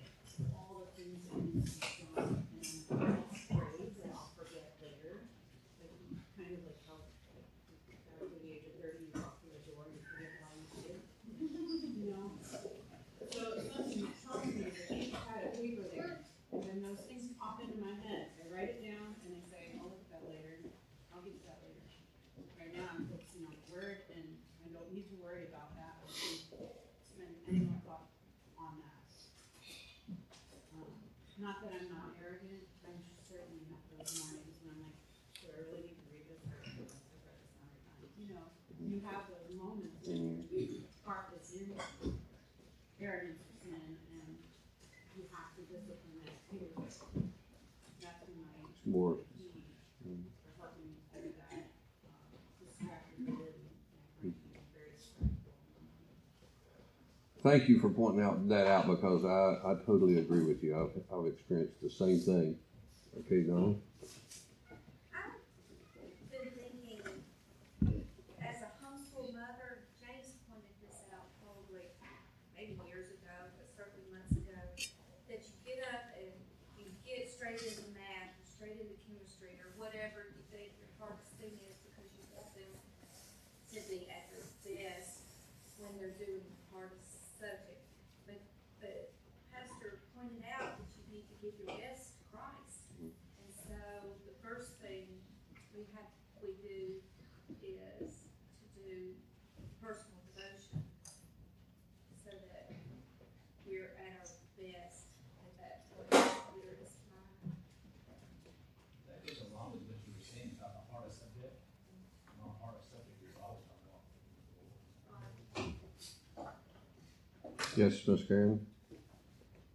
all 0.53 0.85
the 0.85 0.91
things 1.01 1.23
that 1.31 1.39
need 1.39 1.65
to 1.65 1.71
be 1.81 2.09
done, 2.17 2.45
and 2.51 3.01
I'm 3.01 3.25
afraid 3.31 3.95
that 4.03 4.11
I'll 4.13 4.33
forget 4.37 4.75
later. 4.83 5.23
Like, 5.81 5.95
kind 6.37 6.51
of 6.59 6.61
like 6.67 6.81
how, 6.85 6.99
like, 7.33 7.47
at 7.95 8.27
the 8.27 8.43
age 8.43 8.67
of 8.69 8.75
thirty, 8.83 9.07
you 9.09 9.17
walk 9.23 9.39
through 9.41 9.55
the 9.55 9.65
door 9.71 9.87
and 9.87 9.95
you 9.97 10.03
forget 10.03 10.33
why 10.43 10.53
you 10.59 10.67
did, 10.83 10.99
you 11.95 12.11
know? 12.13 12.37
So 12.43 13.55
it's 13.55 13.71
something 13.71 14.03
that 14.03 14.17
tells 14.25 14.45
me 14.45 14.67
that 14.67 14.77
you 14.93 15.15
had 15.15 15.41
a 15.47 15.51
paper 15.57 15.85
there, 15.95 16.21
and 16.53 16.61
then 16.65 16.79
those 16.83 17.01
things 17.07 17.31
pop 17.39 17.61
into 17.63 17.79
my 17.81 17.95
head, 18.05 18.35
I 18.41 18.49
write 18.51 18.77
it 18.77 18.83
down 18.83 19.15
and 19.25 19.37
I 19.37 19.43
say, 19.47 19.77
I'll 19.79 19.93
look 19.93 20.03
at 20.09 20.11
that 20.19 20.25
later, 20.27 20.59
I'll 21.15 21.23
get 21.23 21.37
to 21.39 21.45
that 21.53 21.61
later. 21.63 21.85
Right 22.59 22.73
now, 22.75 22.89
I'm 22.97 23.07
focusing 23.07 23.47
on 23.47 23.55
the 23.55 23.67
word, 23.71 24.03
and 24.17 24.27
I 24.65 24.73
don't 24.75 24.91
need 24.91 25.07
to 25.15 25.17
worry 25.23 25.47
about 25.47 25.77
that, 25.79 26.03
or 26.03 26.11
spend 26.11 27.31
any 27.47 27.69
more 27.71 27.79
thought 27.87 28.11
on 28.59 28.83
that. 28.83 28.99
Um, 30.75 30.91
Not 31.39 31.63
that 31.63 31.71
I'm 31.79 31.87
not 31.93 32.19
arrogant, 32.19 32.67
I'm 32.83 32.99
just 33.07 33.31
certainly 33.31 33.63
not 33.71 33.83
those 33.95 34.11
mornings 34.19 34.59
when 34.67 34.75
I'm 34.75 34.83
like, 34.91 34.99
do 35.39 35.47
I 35.55 35.59
really 35.71 35.95
need 35.95 35.99
to 36.03 36.07
read 36.11 36.27
this, 36.27 36.43
or 36.51 36.59
I've 36.59 36.67
read 36.75 36.91
this 36.91 36.99
a 36.99 37.23
hundred 37.23 37.47
times, 37.63 38.11
you 38.19 38.27
know? 38.35 38.47
You 38.83 38.99
have 39.07 39.31
those 39.31 39.51
moments 39.55 40.03
when 40.11 40.43
your 40.51 40.91
heart 41.07 41.31
is 41.39 41.47
in 41.55 41.71
arrogance 42.99 43.39
or 43.39 43.55
sin, 43.63 43.79
and 44.19 44.35
you 45.15 45.23
have 45.31 45.55
to 45.55 45.63
discipline 45.71 46.27
that 46.27 46.39
too. 46.51 46.67
That's 48.03 48.23
when 48.27 48.43
my 48.43 48.51
It's 48.71 48.83
more, 48.87 49.19
for 49.19 50.53
helping 50.59 50.91
me 50.91 50.99
do 51.15 51.31
that, 51.39 51.71
um, 52.07 52.39
distractibility, 52.63 53.67
and 54.23 54.35
very 54.75 54.95
distractible. 54.95 55.55
Thank 57.51 57.69
you 57.69 57.79
for 57.79 57.89
pointing 57.89 58.23
out 58.23 58.49
that 58.49 58.67
out 58.67 58.87
because 58.87 59.25
I, 59.25 59.71
I 59.71 59.75
totally 59.87 60.19
agree 60.19 60.45
with 60.45 60.63
you. 60.63 60.77
I've, 60.77 60.93
I've 61.13 61.27
experienced 61.27 61.81
the 61.83 61.91
same 61.91 62.21
thing. 62.21 62.59
Okay, 63.19 63.43
Donna? 63.43 63.75
been 66.31 66.55
thinking, 66.55 67.03
as 68.39 68.63
a 68.63 68.71
homeschool 68.79 69.35
mother, 69.35 69.91
James 69.99 70.39
pointed 70.47 70.71
this 70.85 71.03
out 71.11 71.27
probably 71.43 71.91
maybe 72.55 72.79
years 72.87 73.11
ago, 73.11 73.35
but 73.59 73.67
certainly 73.75 74.07
months 74.15 74.39
ago, 74.39 74.61
that 75.27 75.41
you 75.43 75.55
get 75.67 75.83
up 75.91 76.15
and 76.15 76.31
you 76.79 76.95
get 77.03 77.27
straight 77.27 77.59
into 77.59 77.91
math, 77.91 78.39
or 78.39 78.47
straight 78.47 78.79
into 78.79 78.95
chemistry, 79.03 79.59
or 79.59 79.75
whatever 79.75 80.31
you 80.31 80.43
think 80.55 80.79
your 80.79 80.93
hardest 81.03 81.35
thing 81.43 81.59
is, 81.67 81.75
because 81.91 82.07
you 82.15 82.23
want 82.39 82.55
them 82.55 82.71
to 83.75 83.79
be 83.91 84.07
at 84.13 84.31
their 84.31 84.47
best 84.63 85.27
when 85.83 85.91
they're 85.99 86.15
doing 86.23 86.47
the 86.47 86.63
hardest 86.71 87.19
subject. 87.35 87.83
But, 88.31 88.39
but 88.79 89.11
Pastor 89.51 90.07
pointed 90.15 90.47
out 90.55 90.79
that 90.79 90.91
you 90.95 91.03
need 91.11 91.27
to 91.27 91.37
give 91.43 91.55
your 91.59 91.75
we 95.79 95.87
have, 95.95 96.11
we 96.43 96.59
do 96.59 96.99
is 98.03 98.27
to 98.59 98.67
do 98.83 99.15
personal 99.79 100.19
devotion. 100.35 100.83
So 102.19 102.35
that 102.35 102.75
we're 103.63 103.95
at 103.95 104.19
our 104.19 104.27
best 104.59 105.15
at 105.47 105.55
that 105.63 105.87
point, 105.95 106.11
we're 106.59 106.75
just 106.83 106.99
fine. 107.07 107.55
That 109.07 109.23
goes 109.23 109.47
along 109.55 109.79
with 109.79 109.87
what 109.87 110.03
you 110.03 110.19
were 110.19 110.27
saying 110.27 110.59
about 110.59 110.83
the 110.83 110.85
hardest 110.91 111.23
subject. 111.23 111.63
And 111.87 112.43
the 112.43 112.51
hardest 112.59 112.91
subject 112.91 113.23
is 113.23 113.39
always 113.39 113.71
on 113.71 113.79
law. 113.87 114.03
Yes, 117.79 118.03
Ms. 118.11 118.27
Karen? 118.27 118.59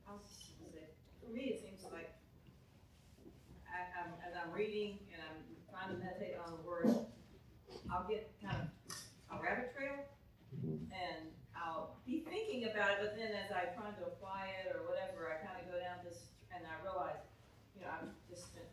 I 0.03 0.12
was 0.12 0.27
just 0.27 0.60
gonna 0.60 0.75
say, 0.75 0.91
for 1.24 1.31
me, 1.31 1.55
it 1.55 1.63
seems 1.63 1.88
like 1.88 2.12
I, 3.63 3.88
I'm, 3.95 4.12
as 4.27 4.36
I'm 4.36 4.51
reading 4.51 5.00
and 5.15 5.24
I'm 5.24 5.39
trying 5.72 5.95
to 5.95 6.03
meditate 6.03 6.36
on 6.36 6.51
the 6.60 6.63
word, 6.67 6.91
I'll 7.88 8.03
get 8.03 8.27
kind 8.43 8.60
of 8.60 8.67
a 9.31 9.39
rabbit 9.39 9.72
trail 9.72 10.03
and 10.91 11.31
I'll 11.55 11.95
be 12.03 12.27
thinking 12.27 12.67
about 12.67 13.00
it, 13.00 13.07
but 13.07 13.15
then 13.15 13.31
as 13.39 13.55
I 13.55 13.72
try 13.72 13.95
to 13.95 14.03
apply 14.12 14.51
it 14.51 14.75
or 14.75 14.83
whatever, 14.83 15.31
I 15.31 15.39
kind 15.39 15.63
of 15.63 15.72
go 15.72 15.79
down 15.79 16.03
this, 16.03 16.27
and 16.51 16.60
I 16.67 16.75
realize, 16.83 17.24
you 17.72 17.88
know, 17.88 17.91
I've 18.03 18.12
just 18.27 18.51
spent 18.51 18.67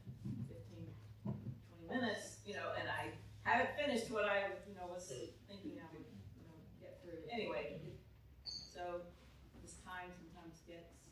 15, 0.50 0.90
20 1.22 1.86
minutes, 1.86 2.42
you 2.42 2.58
know, 2.58 2.74
and 2.74 2.90
I 2.90 3.14
haven't 3.46 3.78
finished 3.78 4.10
what 4.10 4.26
I, 4.26 4.58
you 4.66 4.74
know, 4.74 4.90
was 4.90 5.06
thinking 5.46 5.78
I 5.78 5.86
would, 5.94 6.02
you 6.34 6.42
know, 6.50 6.58
get 6.82 6.98
through. 7.06 7.22
Anyway, 7.30 7.78
it- 7.78 7.94
so 8.42 9.04
this 9.60 9.76
time 9.84 10.08
sometimes 10.16 10.64
gets 10.64 11.04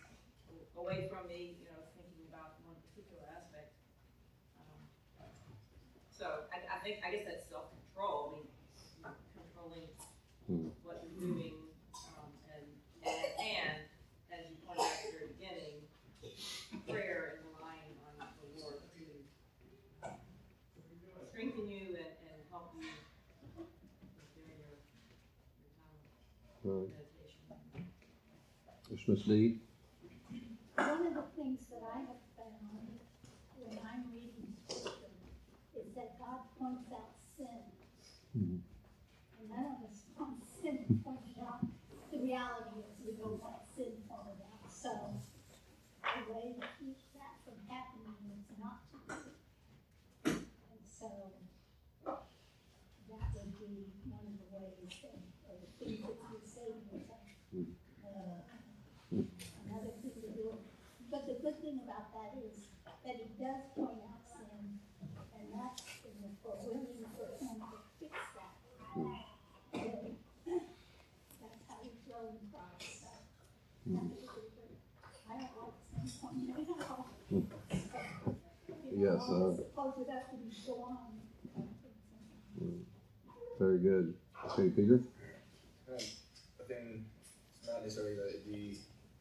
away 0.73 1.05
from 1.13 1.29
me, 1.29 1.61
you 1.61 1.69
know, 1.69 1.85
thinking 1.93 2.25
about 2.33 2.57
one 2.65 2.81
particular 2.89 3.29
aspect. 3.29 3.77
Um, 4.57 4.81
So 6.09 6.49
I, 6.49 6.65
I 6.65 6.78
think, 6.89 7.05
I 7.05 7.11
guess 7.13 7.25
that's 7.29 7.45
self-control, 7.53 8.17
I 8.33 8.37
mean, 8.41 8.49
controlling 9.37 9.89
Hmm. 10.49 10.73
what 10.81 11.05
you're 11.05 11.21
doing, 11.21 11.53
um, 12.17 12.33
and, 12.49 12.65
and, 13.05 13.29
and, 13.37 13.77
as 14.33 14.49
you 14.49 14.57
pointed 14.65 14.81
out 14.81 14.89
at 14.89 15.05
the 15.05 15.13
very 15.13 15.29
beginning, 15.37 15.77
prayer 16.89 17.37
and 17.37 17.45
relying 17.53 17.93
on 18.09 18.17
the 18.41 18.49
Lord 18.57 18.81
to 18.97 19.05
strengthen 21.29 21.69
you 21.69 21.93
and, 22.01 22.17
and 22.25 22.41
help 22.49 22.73
you 22.81 22.89
during 24.33 24.57
your, 24.57 24.81
your 25.61 25.69
time 25.77 26.01
Right. 26.65 26.89
of 26.89 26.97
meditation. 26.97 27.45
Yes, 28.89 29.05
Ms. 29.07 29.23
Deed? 29.29 29.61
One 30.77 31.07
of 31.07 31.15
the 31.15 31.27
things 31.37 31.61
that 31.69 31.85
I 31.85 31.99
have 32.09 32.23
found 32.41 32.89
when 33.61 33.77
I'm 33.85 34.09
reading 34.15 34.57
scripture 34.65 35.13
is 35.77 35.93
that 35.95 36.19
God 36.19 36.41
points 36.59 36.89
out 36.93 37.13
sin. 37.37 37.63
Mhm. 38.37 38.61
And 39.39 39.49
none 39.51 39.67
of 39.79 39.91
us 39.91 40.05
want 40.19 40.43
sin 40.45 41.01
pointed 41.05 41.39
out. 41.43 41.65
The 42.11 42.19
reality 42.19 42.81
is 42.81 42.99
we 43.05 43.13
don't 43.15 43.41
want 43.43 43.63
sin 43.77 43.93
pointed 44.09 44.41
out. 44.43 44.71
So 44.71 44.91
the 46.19 46.33
way 46.35 46.55
to 46.59 46.67
keep 46.79 46.99
that 47.15 47.39
from 47.47 47.59
happening 47.71 48.19
is 48.35 48.43
not 48.59 48.83
to 48.91 48.99
do 49.07 49.15
it. 49.31 49.39
And 50.35 50.83
so 50.83 51.31
that 53.09 53.27
would 53.35 53.53
be 53.59 53.87
one 54.11 54.27
of 54.27 54.35
the 54.43 54.49
ways 54.51 54.99
that, 55.03 55.15
or 55.47 55.55
the 55.63 55.71
things 55.79 56.03
that 56.03 56.19
we 56.27 56.43
say. 56.43 56.75
Uh, 58.03 58.43
another 59.13 59.93
thing 60.03 60.13
to 60.21 60.29
do. 60.35 60.59
But 61.11 61.27
the 61.27 61.35
good 61.41 61.61
thing 61.63 61.81
about 61.87 62.13
that 62.13 62.35
is 62.43 62.67
that 63.07 63.17
he 63.17 63.29
does 63.39 63.63
point 63.75 64.03
out 64.03 64.21
sin, 64.27 64.77
and 65.39 65.47
that's 65.55 65.83
in 66.05 66.19
the, 66.21 66.29
for 66.43 66.59
willing 66.67 67.07
for 67.17 67.31
him 67.41 67.63
to 67.63 67.79
fix 68.01 68.13
that. 68.35 68.53
Really. 69.73 70.19
That's 70.45 71.63
how 71.69 71.79
we 71.81 71.91
grow 72.05 72.29
in 72.29 72.43
Christ, 72.51 73.07
so. 73.07 73.13
that's 73.87 74.13
a 74.13 74.27
good 74.27 74.51
thing. 74.53 74.75
I 75.31 75.33
don't 75.41 75.53
like 75.55 75.73
sin 76.05 76.19
pointing 76.21 76.49
it 76.49 76.57
out. 76.91 77.07
You 77.31 77.47
know, 77.49 78.37
Yes, 78.97 79.17
uh, 79.17 79.17
Close 79.17 79.17
it 79.17 79.17
up 79.17 79.17
and 79.17 79.17
go 79.17 79.18
on. 79.31 79.59
Very 83.59 83.79
good. 83.79 84.15
Okay, 84.47 84.69
Peter? 84.69 84.95
Um, 84.95 85.97
I 85.97 86.65
think 86.69 87.03
it's 87.59 87.69
not 87.69 87.83
necessarily 87.83 88.15
the, 88.15 88.39
the 88.47 88.77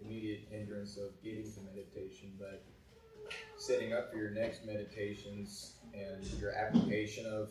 immediate 0.05 0.41
hindrance 0.51 0.97
of 0.97 1.11
getting 1.23 1.43
to 1.43 1.59
meditation, 1.73 2.31
but 2.39 2.63
setting 3.57 3.93
up 3.93 4.11
for 4.11 4.17
your 4.17 4.29
next 4.29 4.65
meditations 4.65 5.73
and 5.93 6.23
your 6.39 6.51
application 6.51 7.25
of 7.25 7.49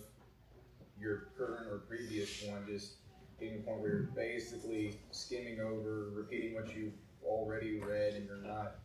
your 1.00 1.26
current 1.36 1.66
or 1.66 1.78
previous 1.88 2.44
one, 2.44 2.64
just 2.66 2.94
getting 3.40 3.54
to 3.54 3.60
the 3.60 3.66
point 3.66 3.80
where 3.80 3.90
you're 3.90 4.02
basically 4.14 4.98
skimming 5.10 5.60
over, 5.60 6.10
repeating 6.14 6.54
what 6.54 6.74
you've 6.74 6.94
already 7.24 7.80
read, 7.80 8.14
and 8.14 8.26
you're 8.26 8.36
not 8.36 8.76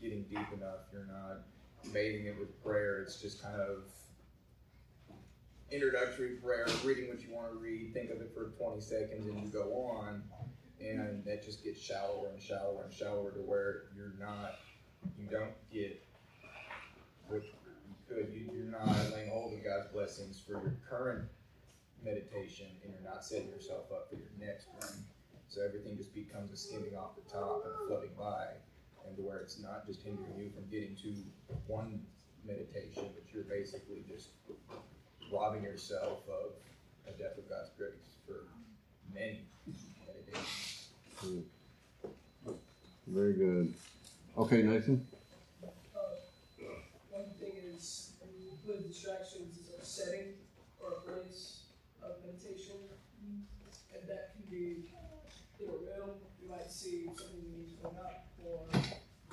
getting 0.00 0.22
deep 0.24 0.52
enough. 0.54 0.86
You're 0.92 1.06
not 1.06 1.42
bathing 1.92 2.26
it 2.26 2.38
with 2.38 2.62
prayer. 2.62 3.00
It's 3.02 3.20
just 3.20 3.42
kind 3.42 3.60
of 3.60 3.84
introductory 5.70 6.30
prayer, 6.42 6.66
reading 6.84 7.08
what 7.08 7.22
you 7.22 7.32
want 7.32 7.52
to 7.52 7.58
read, 7.58 7.92
think 7.94 8.10
of 8.10 8.20
it 8.20 8.32
for 8.34 8.50
20 8.58 8.80
seconds, 8.80 9.26
and 9.26 9.40
you 9.40 9.48
go 9.48 9.72
on. 9.96 10.22
And 10.80 11.24
that 11.26 11.44
just 11.44 11.62
gets 11.62 11.80
shallower 11.80 12.28
and 12.32 12.40
shallower 12.40 12.84
and 12.84 12.92
shallower 12.92 13.32
to 13.32 13.40
where 13.40 13.82
you're 13.94 14.14
not, 14.18 14.56
you 15.18 15.26
don't 15.30 15.52
get 15.70 16.02
what 17.28 17.42
you 17.44 17.94
could. 18.08 18.32
You, 18.32 18.50
you're 18.54 18.72
not 18.72 18.88
laying 19.12 19.30
hold 19.30 19.52
of 19.52 19.62
God's 19.62 19.88
blessings 19.92 20.40
for 20.40 20.52
your 20.52 20.74
current 20.88 21.28
meditation, 22.02 22.66
and 22.82 22.92
you're 22.92 23.12
not 23.12 23.24
setting 23.24 23.48
yourself 23.48 23.92
up 23.92 24.08
for 24.08 24.16
your 24.16 24.32
next 24.40 24.68
one. 24.78 25.04
So 25.48 25.62
everything 25.62 25.96
just 25.96 26.14
becomes 26.14 26.52
a 26.52 26.56
skimming 26.56 26.96
off 26.96 27.16
the 27.16 27.30
top 27.30 27.64
and 27.66 27.88
floating 27.88 28.14
by, 28.18 28.46
and 29.06 29.16
to 29.16 29.22
where 29.22 29.38
it's 29.38 29.58
not 29.60 29.86
just 29.86 30.02
hindering 30.02 30.38
you 30.38 30.50
from 30.50 30.68
getting 30.70 30.96
to 30.96 31.14
one 31.66 32.00
meditation, 32.46 33.04
but 33.14 33.24
you're 33.32 33.44
basically 33.44 34.04
just 34.08 34.28
robbing 35.32 35.62
yourself 35.62 36.20
of 36.28 36.52
a 37.06 37.16
depth 37.18 37.38
of 37.38 37.48
God's 37.48 37.70
grace 37.76 38.16
for 38.26 38.46
many 39.14 39.40
meditations. 40.06 40.88
Very 43.06 43.34
good. 43.34 43.74
Okay, 44.38 44.62
Nathan? 44.62 45.04
Uh, 45.64 45.68
one 47.10 47.24
thing 47.40 47.52
is, 47.74 48.12
when 48.20 48.30
you 48.40 48.50
put 48.64 48.86
distractions 48.86 49.58
as 49.58 49.82
a 49.82 49.84
setting 49.84 50.34
or 50.80 50.92
a 50.92 51.00
place 51.00 51.64
of 52.02 52.12
meditation, 52.24 52.76
and 53.92 54.08
that 54.08 54.32
can 54.32 54.44
be 54.48 54.88
in 55.58 55.68
a 55.68 55.72
room, 55.72 56.16
you 56.40 56.48
might 56.48 56.70
see 56.70 57.06
something 57.06 57.42
we 57.42 57.58
need 57.58 57.68
to 57.74 57.82
bring 57.82 57.98
up, 57.98 58.24
or 58.46 58.62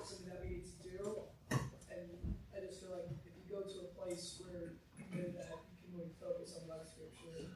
something 0.04 0.28
that 0.28 0.42
we 0.44 0.58
need 0.58 0.66
to 0.66 0.78
do. 0.90 1.22
And 1.52 2.10
I 2.52 2.66
just 2.66 2.82
feel 2.82 2.92
like 2.92 3.14
if 3.14 3.32
you 3.38 3.46
go 3.48 3.62
to 3.62 3.78
a 3.86 3.90
place 3.94 4.42
where 4.42 4.74
you 5.14 5.22
know 5.22 5.30
that 5.38 5.54
you 5.86 6.02
really 6.48 6.54
focus 6.54 6.62
on 6.62 6.78
God's 6.78 6.92
scripture, 6.92 7.50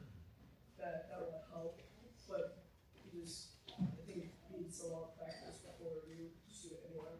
that, 0.78 1.08
that 1.10 1.20
will 1.20 1.42
help. 1.52 1.80
But 2.28 2.64
you 3.12 3.22
just, 3.22 3.48
I 3.70 3.84
think 4.06 4.24
it 4.24 4.30
needs 4.58 4.82
a 4.82 4.86
lot 4.88 5.10
of 5.10 5.18
practice 5.18 5.58
before 5.58 6.02
you 6.08 6.28
just 6.48 6.62
do 6.62 6.74
it 6.74 6.90
anywhere. 6.90 7.12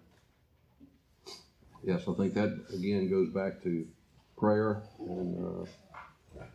Yes, 1.85 2.03
I 2.09 2.15
think 2.15 2.35
that 2.35 2.75
again 2.75 3.11
goes 3.11 3.31
back 3.31 3.63
to 3.65 3.87
prayer 4.39 4.83
and, 5.01 5.39
uh, 5.39 5.67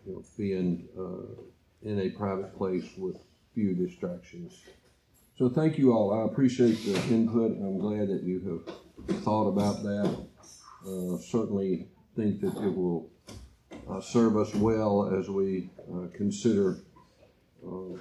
you 0.05 0.13
know, 0.13 0.23
being, 0.37 0.87
uh, 0.97 1.41
in 1.83 1.99
a 1.99 2.09
private 2.09 2.57
place 2.57 2.85
with 2.97 3.17
few 3.53 3.73
distractions. 3.73 4.63
So 5.37 5.49
thank 5.49 5.77
you 5.77 5.93
all. 5.93 6.11
I 6.13 6.25
appreciate 6.25 6.83
the 6.83 6.95
input. 7.13 7.51
I'm 7.51 7.77
glad 7.77 8.07
that 8.09 8.23
you 8.23 8.63
have 9.07 9.17
thought 9.23 9.47
about 9.49 9.83
that. 9.83 10.25
Uh, 10.85 11.17
certainly 11.19 11.87
think 12.15 12.41
that 12.41 12.55
it 12.57 12.75
will, 12.75 13.09
uh, 13.89 14.01
serve 14.01 14.37
us 14.37 14.53
well 14.55 15.13
as 15.17 15.29
we, 15.29 15.69
uh, 15.93 16.07
consider, 16.13 16.77
uh, 17.65 17.97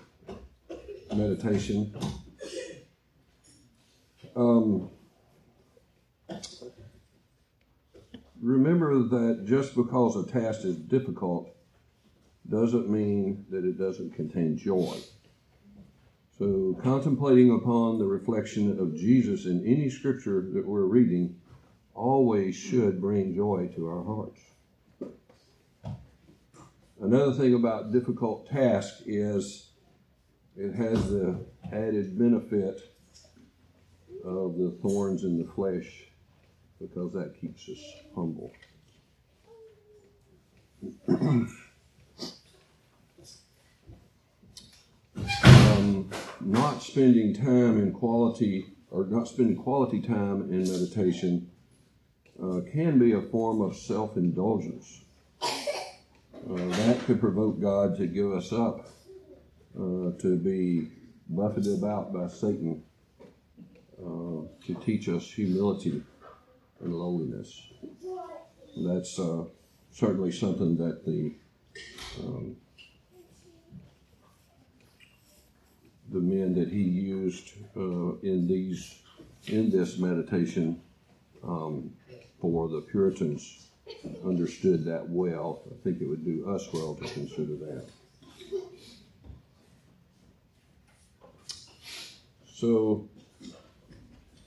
meditation. 1.15 1.95
Um, 4.35 4.91
remember 8.41 9.03
that 9.03 9.45
just 9.47 9.75
because 9.75 10.17
a 10.17 10.31
task 10.31 10.65
is 10.65 10.77
difficult 10.77 11.57
doesn't 12.49 12.89
mean 12.89 13.47
that 13.51 13.65
it 13.65 13.79
doesn't 13.79 14.15
contain 14.15 14.57
joy. 14.57 14.99
So, 16.39 16.79
contemplating 16.83 17.51
upon 17.51 17.99
the 17.99 18.05
reflection 18.05 18.79
of 18.79 18.95
Jesus 18.95 19.47
in 19.47 19.65
any 19.67 19.89
scripture 19.89 20.43
that 20.53 20.67
we're 20.67 20.85
reading 20.85 21.41
always 21.95 22.55
should 22.55 23.01
bring 23.01 23.35
joy 23.35 23.71
to 23.75 23.89
our 23.89 24.05
hearts. 24.05 24.41
Another 27.01 27.33
thing 27.33 27.55
about 27.55 27.93
difficult 27.93 28.49
task 28.49 29.03
is 29.05 29.69
it 30.57 30.75
has 30.75 31.11
the 31.11 31.45
added 31.71 32.19
benefit 32.19 32.81
of 34.25 34.57
the 34.57 34.77
thorns 34.83 35.25
in 35.25 35.39
the 35.39 35.45
flesh 35.53 36.05
because 36.81 37.13
that 37.13 37.39
keeps 37.41 37.69
us 37.69 37.79
humble. 38.15 38.51
um, 45.45 46.11
not 46.41 46.83
spending 46.83 47.35
time 47.35 47.79
in 47.79 47.93
quality 47.93 48.67
or 48.91 49.05
not 49.05 49.29
spending 49.29 49.57
quality 49.57 50.01
time 50.01 50.43
in 50.53 50.61
meditation 50.61 51.51
uh, 52.43 52.61
can 52.73 52.99
be 52.99 53.13
a 53.13 53.21
form 53.21 53.61
of 53.61 53.77
self 53.77 54.17
indulgence. 54.17 55.03
Uh, 56.49 56.55
that 56.55 57.01
could 57.01 57.19
provoke 57.19 57.61
God 57.61 57.97
to 57.97 58.07
give 58.07 58.33
us 58.33 58.53
up 58.53 58.87
uh, 59.77 60.13
to 60.21 60.39
be 60.43 60.89
buffeted 61.29 61.79
about 61.79 62.13
by 62.13 62.29
Satan 62.29 62.85
uh, 63.99 64.47
to 64.67 64.75
teach 64.85 65.09
us 65.09 65.29
humility 65.29 66.03
and 66.81 66.95
lowliness. 66.95 67.63
That's 68.77 69.19
certainly 69.91 70.31
something 70.31 70.77
that 70.77 71.05
the 71.05 71.35
um, 72.21 72.57
the 76.13 76.21
men 76.21 76.55
that 76.55 76.69
he 76.69 76.83
used 76.83 77.55
uh, 77.77 78.19
in 78.23 78.47
these 78.47 79.01
in 79.49 79.71
this 79.71 79.99
meditation 79.99 80.81
um, 81.43 81.93
for 82.41 82.69
the 82.69 82.83
Puritans 82.83 83.66
understood 84.25 84.85
that 84.85 85.09
well. 85.09 85.63
I 85.71 85.83
think 85.85 86.01
it 86.01 86.09
would 86.09 86.25
do 86.25 86.49
us 86.49 86.69
well 86.73 86.95
to 86.95 87.09
consider 87.09 87.57
that. 87.57 87.85
So, 92.55 93.09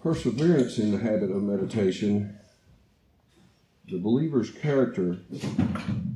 perseverance 0.02 0.80
in 0.80 0.92
the 0.92 0.98
habit 0.98 1.30
of 1.32 1.44
meditation, 1.44 2.38
the 3.88 4.00
believer's 4.00 4.52
character 4.52 5.18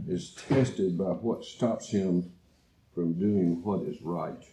is 0.08 0.32
tested 0.48 0.98
by 0.98 1.06
what 1.06 1.44
stops 1.44 1.90
him 1.90 2.32
from 2.94 3.14
doing 3.14 3.62
what 3.64 3.82
is 3.84 4.02
right. 4.02 4.44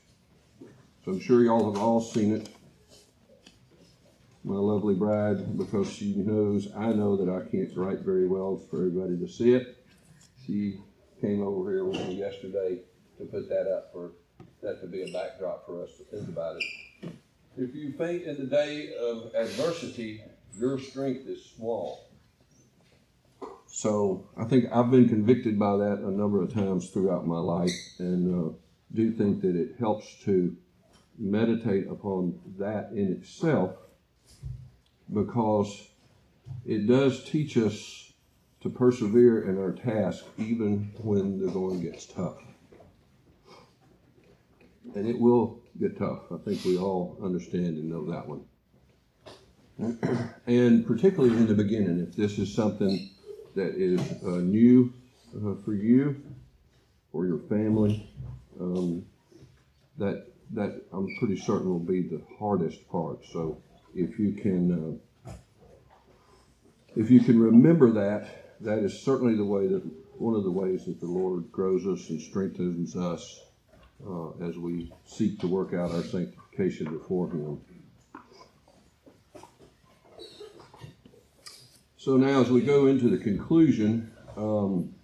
So 1.05 1.13
I'm 1.13 1.21
sure 1.21 1.43
y'all 1.43 1.73
have 1.73 1.81
all 1.81 2.01
seen 2.01 2.35
it. 2.35 2.49
My 4.43 4.57
lovely 4.57 4.95
bride, 4.95 5.59
because 5.59 5.93
she 5.93 6.15
knows 6.17 6.69
I 6.75 6.93
know 6.93 7.17
that 7.17 7.31
I 7.31 7.49
can't 7.51 7.77
write 7.77 8.01
very 8.01 8.27
well 8.27 8.57
for 8.71 8.79
everybody 8.79 9.19
to 9.19 9.29
see 9.29 9.53
it. 9.53 9.85
She 10.47 10.81
came 11.21 11.43
over 11.43 11.71
here 11.71 11.85
with 11.85 12.01
me 12.09 12.15
yesterday 12.15 12.81
to 13.19 13.25
put 13.27 13.51
that 13.51 13.71
up 13.71 13.93
for 13.93 14.13
that 14.63 14.81
to 14.81 14.87
be 14.87 15.03
a 15.03 15.13
backdrop 15.13 15.67
for 15.67 15.83
us 15.83 15.91
to 15.99 16.05
think 16.05 16.29
about 16.29 16.57
it. 16.57 17.13
If 17.59 17.75
you 17.75 17.93
faint 17.93 18.23
in 18.23 18.39
the 18.39 18.47
day 18.47 18.95
of 18.95 19.35
adversity, 19.35 20.23
your 20.59 20.79
strength 20.79 21.29
is 21.29 21.45
small. 21.57 22.07
So 23.67 24.27
I 24.37 24.45
think 24.45 24.67
I've 24.73 24.91
been 24.91 25.09
convicted 25.09 25.59
by 25.59 25.77
that 25.77 25.99
a 25.99 26.11
number 26.11 26.43
of 26.43 26.53
times 26.53 26.89
throughout 26.91 27.27
my 27.27 27.39
life, 27.39 27.71
and 27.99 28.53
uh, 28.53 28.53
do 28.95 29.13
think 29.13 29.43
that 29.43 29.55
it 29.55 29.77
helps 29.79 30.07
to 30.25 30.57
meditate 31.19 31.87
upon 31.89 32.41
that 32.59 32.91
in 32.93 33.13
itself 33.13 33.77
because 35.13 35.89
it 36.65 36.87
does 36.87 37.25
teach 37.25 37.57
us 37.57 38.13
to 38.61 38.69
persevere 38.69 39.49
in 39.49 39.59
our 39.59 39.73
task 39.73 40.25
even 40.39 40.93
when 40.99 41.39
the 41.39 41.51
going 41.51 41.81
gets 41.81 42.07
tough. 42.07 42.37
And 44.95 45.07
it 45.07 45.19
will 45.19 45.61
get 45.79 45.99
tough. 45.99 46.33
I 46.33 46.37
think 46.39 46.65
we 46.65 46.77
all 46.77 47.19
understand 47.23 47.79
and 47.79 47.89
know 47.89 48.11
that 48.11 48.27
one. 48.27 48.45
and 50.47 50.87
particularly 50.87 51.35
in 51.37 51.47
the 51.47 51.55
beginning, 51.55 52.01
if 52.01 52.15
this 52.15 52.39
is 52.39 52.53
something 52.53 53.11
that 53.55 53.75
is 53.77 54.01
uh, 54.23 54.41
new 54.41 54.93
uh, 55.35 55.55
for 55.65 55.73
you 55.73 56.23
or 57.13 57.27
your 57.27 57.39
family, 57.49 58.13
um, 58.61 59.07
that 59.99 60.27
that 60.53 60.83
I'm 60.93 61.09
pretty 61.19 61.37
certain 61.37 61.71
will 61.71 61.79
be 61.79 62.03
the 62.03 62.21
hardest 62.39 62.89
part. 62.89 63.25
So 63.33 63.63
if 63.95 64.19
you 64.19 64.33
can, 64.33 64.99
uh, 65.27 65.33
if 66.97 67.11
you 67.11 67.21
can 67.21 67.39
remember 67.39 67.93
that, 67.93 68.57
that 68.61 68.79
is 68.79 69.03
certainly 69.03 69.37
the 69.37 69.45
way 69.45 69.67
that 69.67 69.83
one 70.19 70.35
of 70.35 70.45
the 70.45 70.51
ways 70.51 70.85
that 70.87 71.01
the 71.01 71.07
Lord 71.07 71.51
grows 71.51 71.87
us 71.87 72.11
and 72.11 72.21
strengthens 72.21 72.97
us 72.97 73.41
uh, 74.07 74.31
as 74.47 74.57
we 74.57 74.93
seek 75.07 75.39
to 75.41 75.47
work 75.47 75.73
out 75.73 75.93
our 75.93 76.03
sanctification 76.03 76.93
before 76.93 77.31
Him. 77.31 77.61
So 81.97 82.17
now, 82.17 82.41
as 82.41 82.51
we 82.51 82.63
go 82.63 82.87
into 82.87 83.09
the 83.09 83.19
conclusion. 83.19 84.13
Um, 84.37 84.95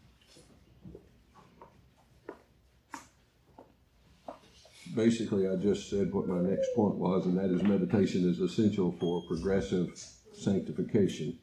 basically, 4.97 5.47
I 5.47 5.57
just 5.57 5.91
said 5.91 6.13
what 6.13 6.27
my 6.27 6.41
next 6.41 6.75
point 6.75 6.97
was, 6.97 7.27
and 7.27 7.37
that 7.39 7.51
is 7.51 7.63
meditation 7.63 8.29
is 8.29 8.41
essential 8.41 8.97
for 8.99 9.23
progressive 9.29 9.91
sanctification. 10.33 11.39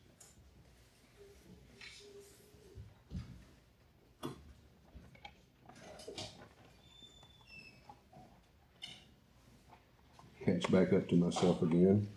Catch 10.44 10.70
back 10.72 10.92
up 10.92 11.08
to 11.10 11.16
myself 11.16 11.62
again. 11.62 12.08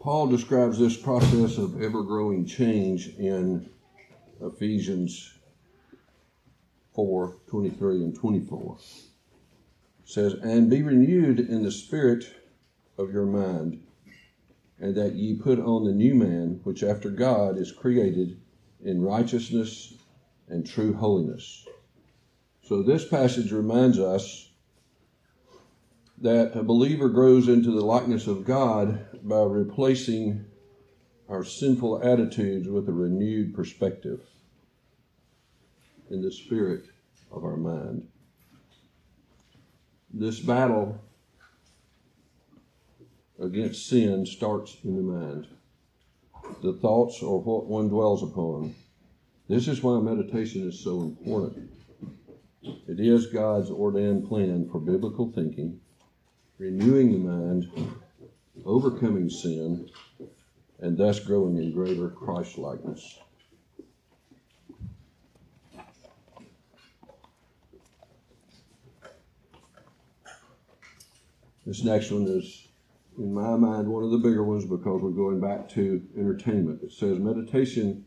Paul 0.00 0.28
describes 0.28 0.78
this 0.78 0.96
process 0.96 1.58
of 1.58 1.82
ever 1.82 2.04
growing 2.04 2.46
change 2.46 3.08
in 3.18 3.68
Ephesians 4.40 5.32
4 6.94 7.36
23 7.46 8.04
and 8.04 8.14
24. 8.14 8.78
It 8.78 10.08
says, 10.08 10.34
And 10.42 10.70
be 10.70 10.82
renewed 10.82 11.40
in 11.40 11.62
the 11.62 11.70
spirit 11.70 12.24
of 12.96 13.12
your 13.12 13.26
mind, 13.26 13.82
and 14.80 14.94
that 14.94 15.14
ye 15.14 15.34
put 15.34 15.58
on 15.58 15.84
the 15.84 15.92
new 15.92 16.14
man, 16.14 16.60
which 16.64 16.82
after 16.82 17.10
God 17.10 17.58
is 17.58 17.72
created 17.72 18.40
in 18.82 19.02
righteousness 19.02 19.94
and 20.48 20.66
true 20.66 20.94
holiness. 20.94 21.66
So 22.62 22.82
this 22.82 23.06
passage 23.06 23.52
reminds 23.52 23.98
us 23.98 24.48
that 26.18 26.56
a 26.56 26.62
believer 26.62 27.08
grows 27.10 27.48
into 27.48 27.70
the 27.70 27.84
likeness 27.84 28.26
of 28.26 28.44
God 28.44 29.06
by 29.22 29.42
replacing 29.42 30.45
our 31.28 31.44
sinful 31.44 32.02
attitudes 32.02 32.68
with 32.68 32.88
a 32.88 32.92
renewed 32.92 33.54
perspective 33.54 34.20
in 36.10 36.22
the 36.22 36.30
spirit 36.30 36.84
of 37.32 37.44
our 37.44 37.56
mind. 37.56 38.06
This 40.12 40.38
battle 40.38 41.00
against 43.40 43.88
sin 43.88 44.24
starts 44.24 44.76
in 44.84 44.96
the 44.96 45.02
mind. 45.02 45.48
The 46.62 46.74
thoughts 46.74 47.22
are 47.22 47.38
what 47.38 47.66
one 47.66 47.88
dwells 47.88 48.22
upon. 48.22 48.74
This 49.48 49.68
is 49.68 49.82
why 49.82 50.00
meditation 50.00 50.68
is 50.68 50.82
so 50.82 51.02
important. 51.02 51.70
It 52.62 53.00
is 53.00 53.26
God's 53.26 53.70
ordained 53.70 54.28
plan 54.28 54.68
for 54.70 54.80
biblical 54.80 55.30
thinking, 55.32 55.80
renewing 56.58 57.12
the 57.12 57.18
mind, 57.18 57.70
overcoming 58.64 59.28
sin, 59.28 59.88
and 60.80 60.96
thus 60.96 61.20
growing 61.20 61.56
in 61.56 61.72
greater 61.72 62.08
Christ 62.08 62.58
likeness. 62.58 63.18
This 71.64 71.82
next 71.82 72.12
one 72.12 72.28
is, 72.28 72.68
in 73.18 73.34
my 73.34 73.56
mind, 73.56 73.88
one 73.88 74.04
of 74.04 74.12
the 74.12 74.18
bigger 74.18 74.44
ones 74.44 74.64
because 74.64 75.02
we're 75.02 75.10
going 75.10 75.40
back 75.40 75.68
to 75.70 76.00
entertainment. 76.16 76.80
It 76.82 76.92
says 76.92 77.18
meditation 77.18 78.04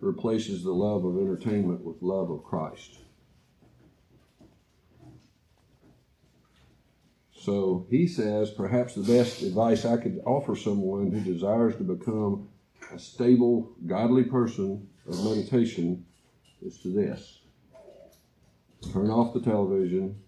replaces 0.00 0.64
the 0.64 0.72
love 0.72 1.04
of 1.04 1.16
entertainment 1.16 1.82
with 1.84 2.02
love 2.02 2.30
of 2.30 2.42
Christ. 2.42 2.98
So 7.46 7.86
he 7.90 8.08
says 8.08 8.50
perhaps 8.50 8.96
the 8.96 9.04
best 9.04 9.40
advice 9.42 9.84
I 9.84 9.98
could 9.98 10.20
offer 10.26 10.56
someone 10.56 11.12
who 11.12 11.20
desires 11.20 11.76
to 11.76 11.84
become 11.84 12.48
a 12.92 12.98
stable, 12.98 13.70
godly 13.86 14.24
person 14.24 14.88
of 15.08 15.22
meditation 15.22 16.04
is 16.60 16.76
to 16.78 16.88
this. 16.88 17.42
Turn 18.92 19.10
off 19.10 19.32
the 19.32 19.40
television, 19.40 20.20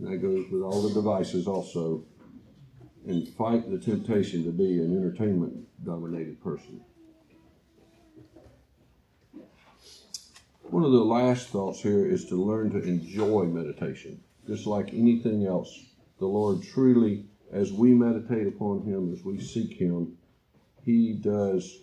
and 0.00 0.08
that 0.08 0.16
goes 0.16 0.50
with 0.50 0.60
all 0.60 0.82
the 0.88 0.92
devices 0.92 1.46
also, 1.46 2.04
and 3.06 3.28
fight 3.28 3.70
the 3.70 3.78
temptation 3.78 4.42
to 4.42 4.50
be 4.50 4.80
an 4.80 4.96
entertainment 4.96 5.68
dominated 5.84 6.42
person. 6.42 6.80
One 10.62 10.82
of 10.82 10.90
the 10.90 10.98
last 10.98 11.50
thoughts 11.50 11.80
here 11.80 12.04
is 12.04 12.24
to 12.24 12.34
learn 12.34 12.72
to 12.72 12.82
enjoy 12.82 13.44
meditation, 13.44 14.20
just 14.48 14.66
like 14.66 14.92
anything 14.92 15.46
else 15.46 15.84
the 16.18 16.26
Lord 16.26 16.62
truly 16.62 17.24
as 17.52 17.72
we 17.72 17.94
meditate 17.94 18.46
upon 18.46 18.82
Him, 18.82 19.12
as 19.12 19.24
we 19.24 19.40
seek 19.40 19.74
Him, 19.74 20.16
He 20.84 21.14
does 21.14 21.78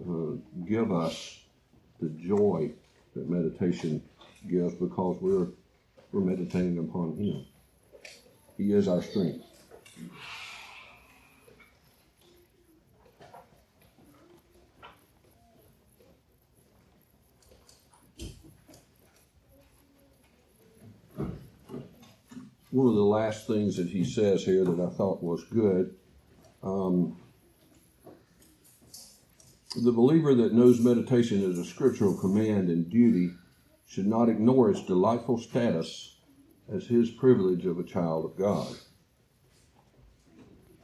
uh, 0.00 0.36
give 0.66 0.92
us 0.92 1.40
the 2.00 2.08
joy 2.08 2.72
that 3.14 3.28
meditation 3.28 4.02
gives 4.48 4.74
because 4.74 5.18
we're 5.20 5.48
we're 6.12 6.22
meditating 6.22 6.78
upon 6.78 7.16
Him. 7.16 7.44
He 8.56 8.72
is 8.72 8.88
our 8.88 9.02
strength. 9.02 9.44
One 22.70 22.86
of 22.86 22.94
the 22.94 23.02
last 23.02 23.46
things 23.46 23.76
that 23.76 23.88
he 23.88 24.04
says 24.04 24.44
here 24.44 24.64
that 24.64 24.80
I 24.80 24.90
thought 24.90 25.22
was 25.22 25.42
good. 25.44 25.94
Um, 26.62 27.16
the 29.82 29.92
believer 29.92 30.34
that 30.34 30.52
knows 30.52 30.80
meditation 30.80 31.42
is 31.42 31.58
a 31.58 31.64
scriptural 31.64 32.16
command 32.16 32.68
and 32.68 32.88
duty 32.88 33.30
should 33.88 34.06
not 34.06 34.28
ignore 34.28 34.70
its 34.70 34.84
delightful 34.84 35.38
status 35.38 36.16
as 36.72 36.86
his 36.86 37.10
privilege 37.10 37.66
of 37.66 37.78
a 37.78 37.84
child 37.84 38.24
of 38.24 38.36
God. 38.36 38.76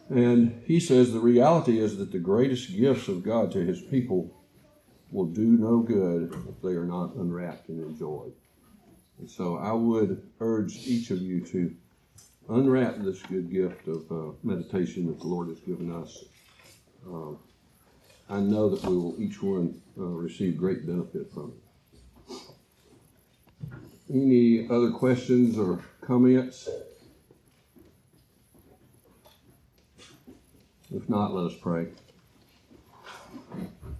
And 0.09 0.62
he 0.66 0.81
says 0.81 1.12
the 1.12 1.20
reality 1.20 1.79
is 1.79 1.96
that 1.99 2.12
the 2.12 2.18
greatest 2.18 2.77
gifts 2.77 3.09
of 3.09 3.22
God 3.22 3.51
to 3.53 3.64
his 3.64 3.81
people 3.81 4.33
will 5.11 5.27
do 5.27 5.46
no 5.46 5.81
good 5.81 6.33
if 6.49 6.62
they 6.62 6.75
are 6.75 6.85
not 6.85 7.14
unwrapped 7.14 7.68
and 7.68 7.83
enjoyed. 7.83 8.33
And 9.18 9.31
so 9.31 9.57
I 9.57 9.72
would 9.72 10.22
urge 10.40 10.76
each 10.87 11.11
of 11.11 11.20
you 11.22 11.40
to 11.40 11.74
unwrap 12.48 12.96
this 12.98 13.22
good 13.22 13.50
gift 13.50 13.88
of 13.88 14.11
uh, 14.11 14.33
meditation 14.42 15.07
that 15.07 15.18
the 15.18 15.26
Lord 15.26 15.48
has 15.48 15.61
given 15.61 15.90
us. 15.92 16.24
Uh, 17.07 17.33
I 18.29 18.40
know 18.40 18.68
that 18.68 18.83
we 18.83 18.96
will 18.96 19.20
each 19.20 19.42
one 19.42 19.81
uh, 19.98 20.05
receive 20.05 20.57
great 20.57 20.87
benefit 20.87 21.33
from 21.33 21.52
it. 22.29 22.37
Any 24.12 24.68
other 24.68 24.90
questions 24.90 25.59
or 25.59 25.83
comments? 26.00 26.68
If 30.94 31.09
not, 31.09 31.35
let 31.35 31.52
us 31.52 31.59
pray. 31.61 31.88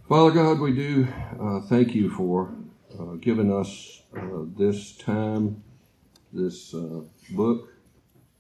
Father 0.09 0.31
God, 0.31 0.61
we 0.61 0.73
do 0.73 1.09
uh, 1.41 1.61
thank 1.63 1.95
you 1.95 2.11
for 2.11 2.53
uh, 2.99 3.15
giving 3.21 3.53
us 3.53 4.03
uh, 4.17 4.45
this 4.57 4.97
time, 4.97 5.63
this 6.33 6.75
uh, 6.75 7.01
book, 7.31 7.69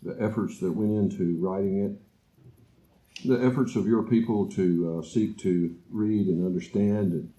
the 0.02 0.16
efforts 0.20 0.60
that 0.60 0.72
went 0.72 1.12
into 1.12 1.36
writing 1.40 1.84
it, 1.84 3.26
the 3.26 3.44
efforts 3.44 3.76
of 3.76 3.86
your 3.86 4.02
people 4.02 4.48
to 4.50 4.98
uh, 4.98 5.06
seek 5.06 5.38
to 5.38 5.74
read 5.90 6.26
and 6.26 6.44
understand 6.44 7.12
and 7.12 7.32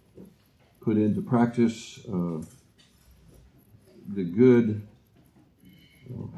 put 0.81 0.97
into 0.97 1.21
practice 1.21 1.99
uh, 2.07 2.41
the 4.13 4.23
good 4.23 4.87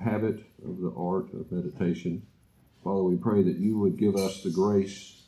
habit 0.02 0.44
of 0.66 0.80
the 0.82 0.94
art 0.98 1.34
of 1.34 1.52
meditation. 1.52 2.26
Father, 2.84 3.04
we 3.04 3.16
pray 3.16 3.44
that 3.44 3.58
you 3.58 3.78
would 3.80 3.98
give 3.98 4.16
us 4.16 4.44
the 4.44 4.50
grace 4.50 5.19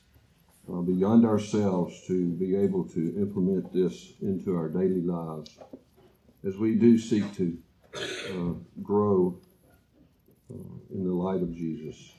uh, 0.69 0.82
beyond 0.82 1.26
ourselves 1.26 2.06
to 2.08 2.30
be 2.34 2.56
able 2.56 2.84
to 2.86 3.15
implement 3.17 3.71
this 3.74 4.13
into 4.21 4.56
our 4.56 4.69
daily 4.69 5.02
lives 5.02 5.58
as 6.45 6.58
we 6.58 6.76
do 6.76 6.97
seek 6.97 7.34
to 7.36 7.58
uh, 7.95 8.54
grow 8.82 9.39
uh, 10.50 10.93
in 10.93 11.06
the 11.06 11.13
light 11.13 11.41
of 11.41 11.54
Jesus. 11.54 12.13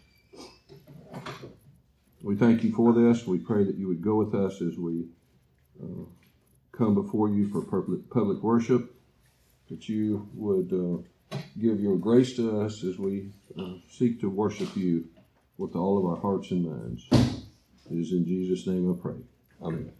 We 2.23 2.37
thank 2.37 2.63
you 2.63 2.73
for 2.73 2.93
this. 2.93 3.27
We 3.27 3.39
pray 3.39 3.65
that 3.65 3.77
you 3.77 3.89
would 3.89 4.03
go 4.03 4.15
with 4.15 4.35
us 4.35 4.61
as 4.61 4.79
we 4.79 5.07
uh, 5.83 6.05
come 6.71 6.95
before 6.95 7.29
you 7.29 7.49
for 7.49 7.63
public, 7.63 8.09
public 8.11 8.43
worship, 8.43 8.95
that 9.69 9.89
you 9.89 10.29
would 10.35 10.73
uh, 10.73 11.37
give 11.61 11.81
your 11.81 11.97
grace 11.97 12.37
to 12.37 12.61
us 12.61 12.85
as 12.85 12.99
we 12.99 13.31
uh, 13.59 13.75
seek 13.91 14.21
to 14.21 14.31
worship 14.31 14.77
you 14.77 15.09
with 15.59 15.75
all 15.75 15.99
of 15.99 16.05
our 16.05 16.21
hearts 16.21 16.51
and 16.51 16.65
minds. 16.65 17.32
It 17.93 17.99
is 17.99 18.13
in 18.13 18.25
Jesus' 18.25 18.67
name 18.67 18.91
I 18.91 18.95
pray. 19.01 19.17
Amen. 19.61 19.93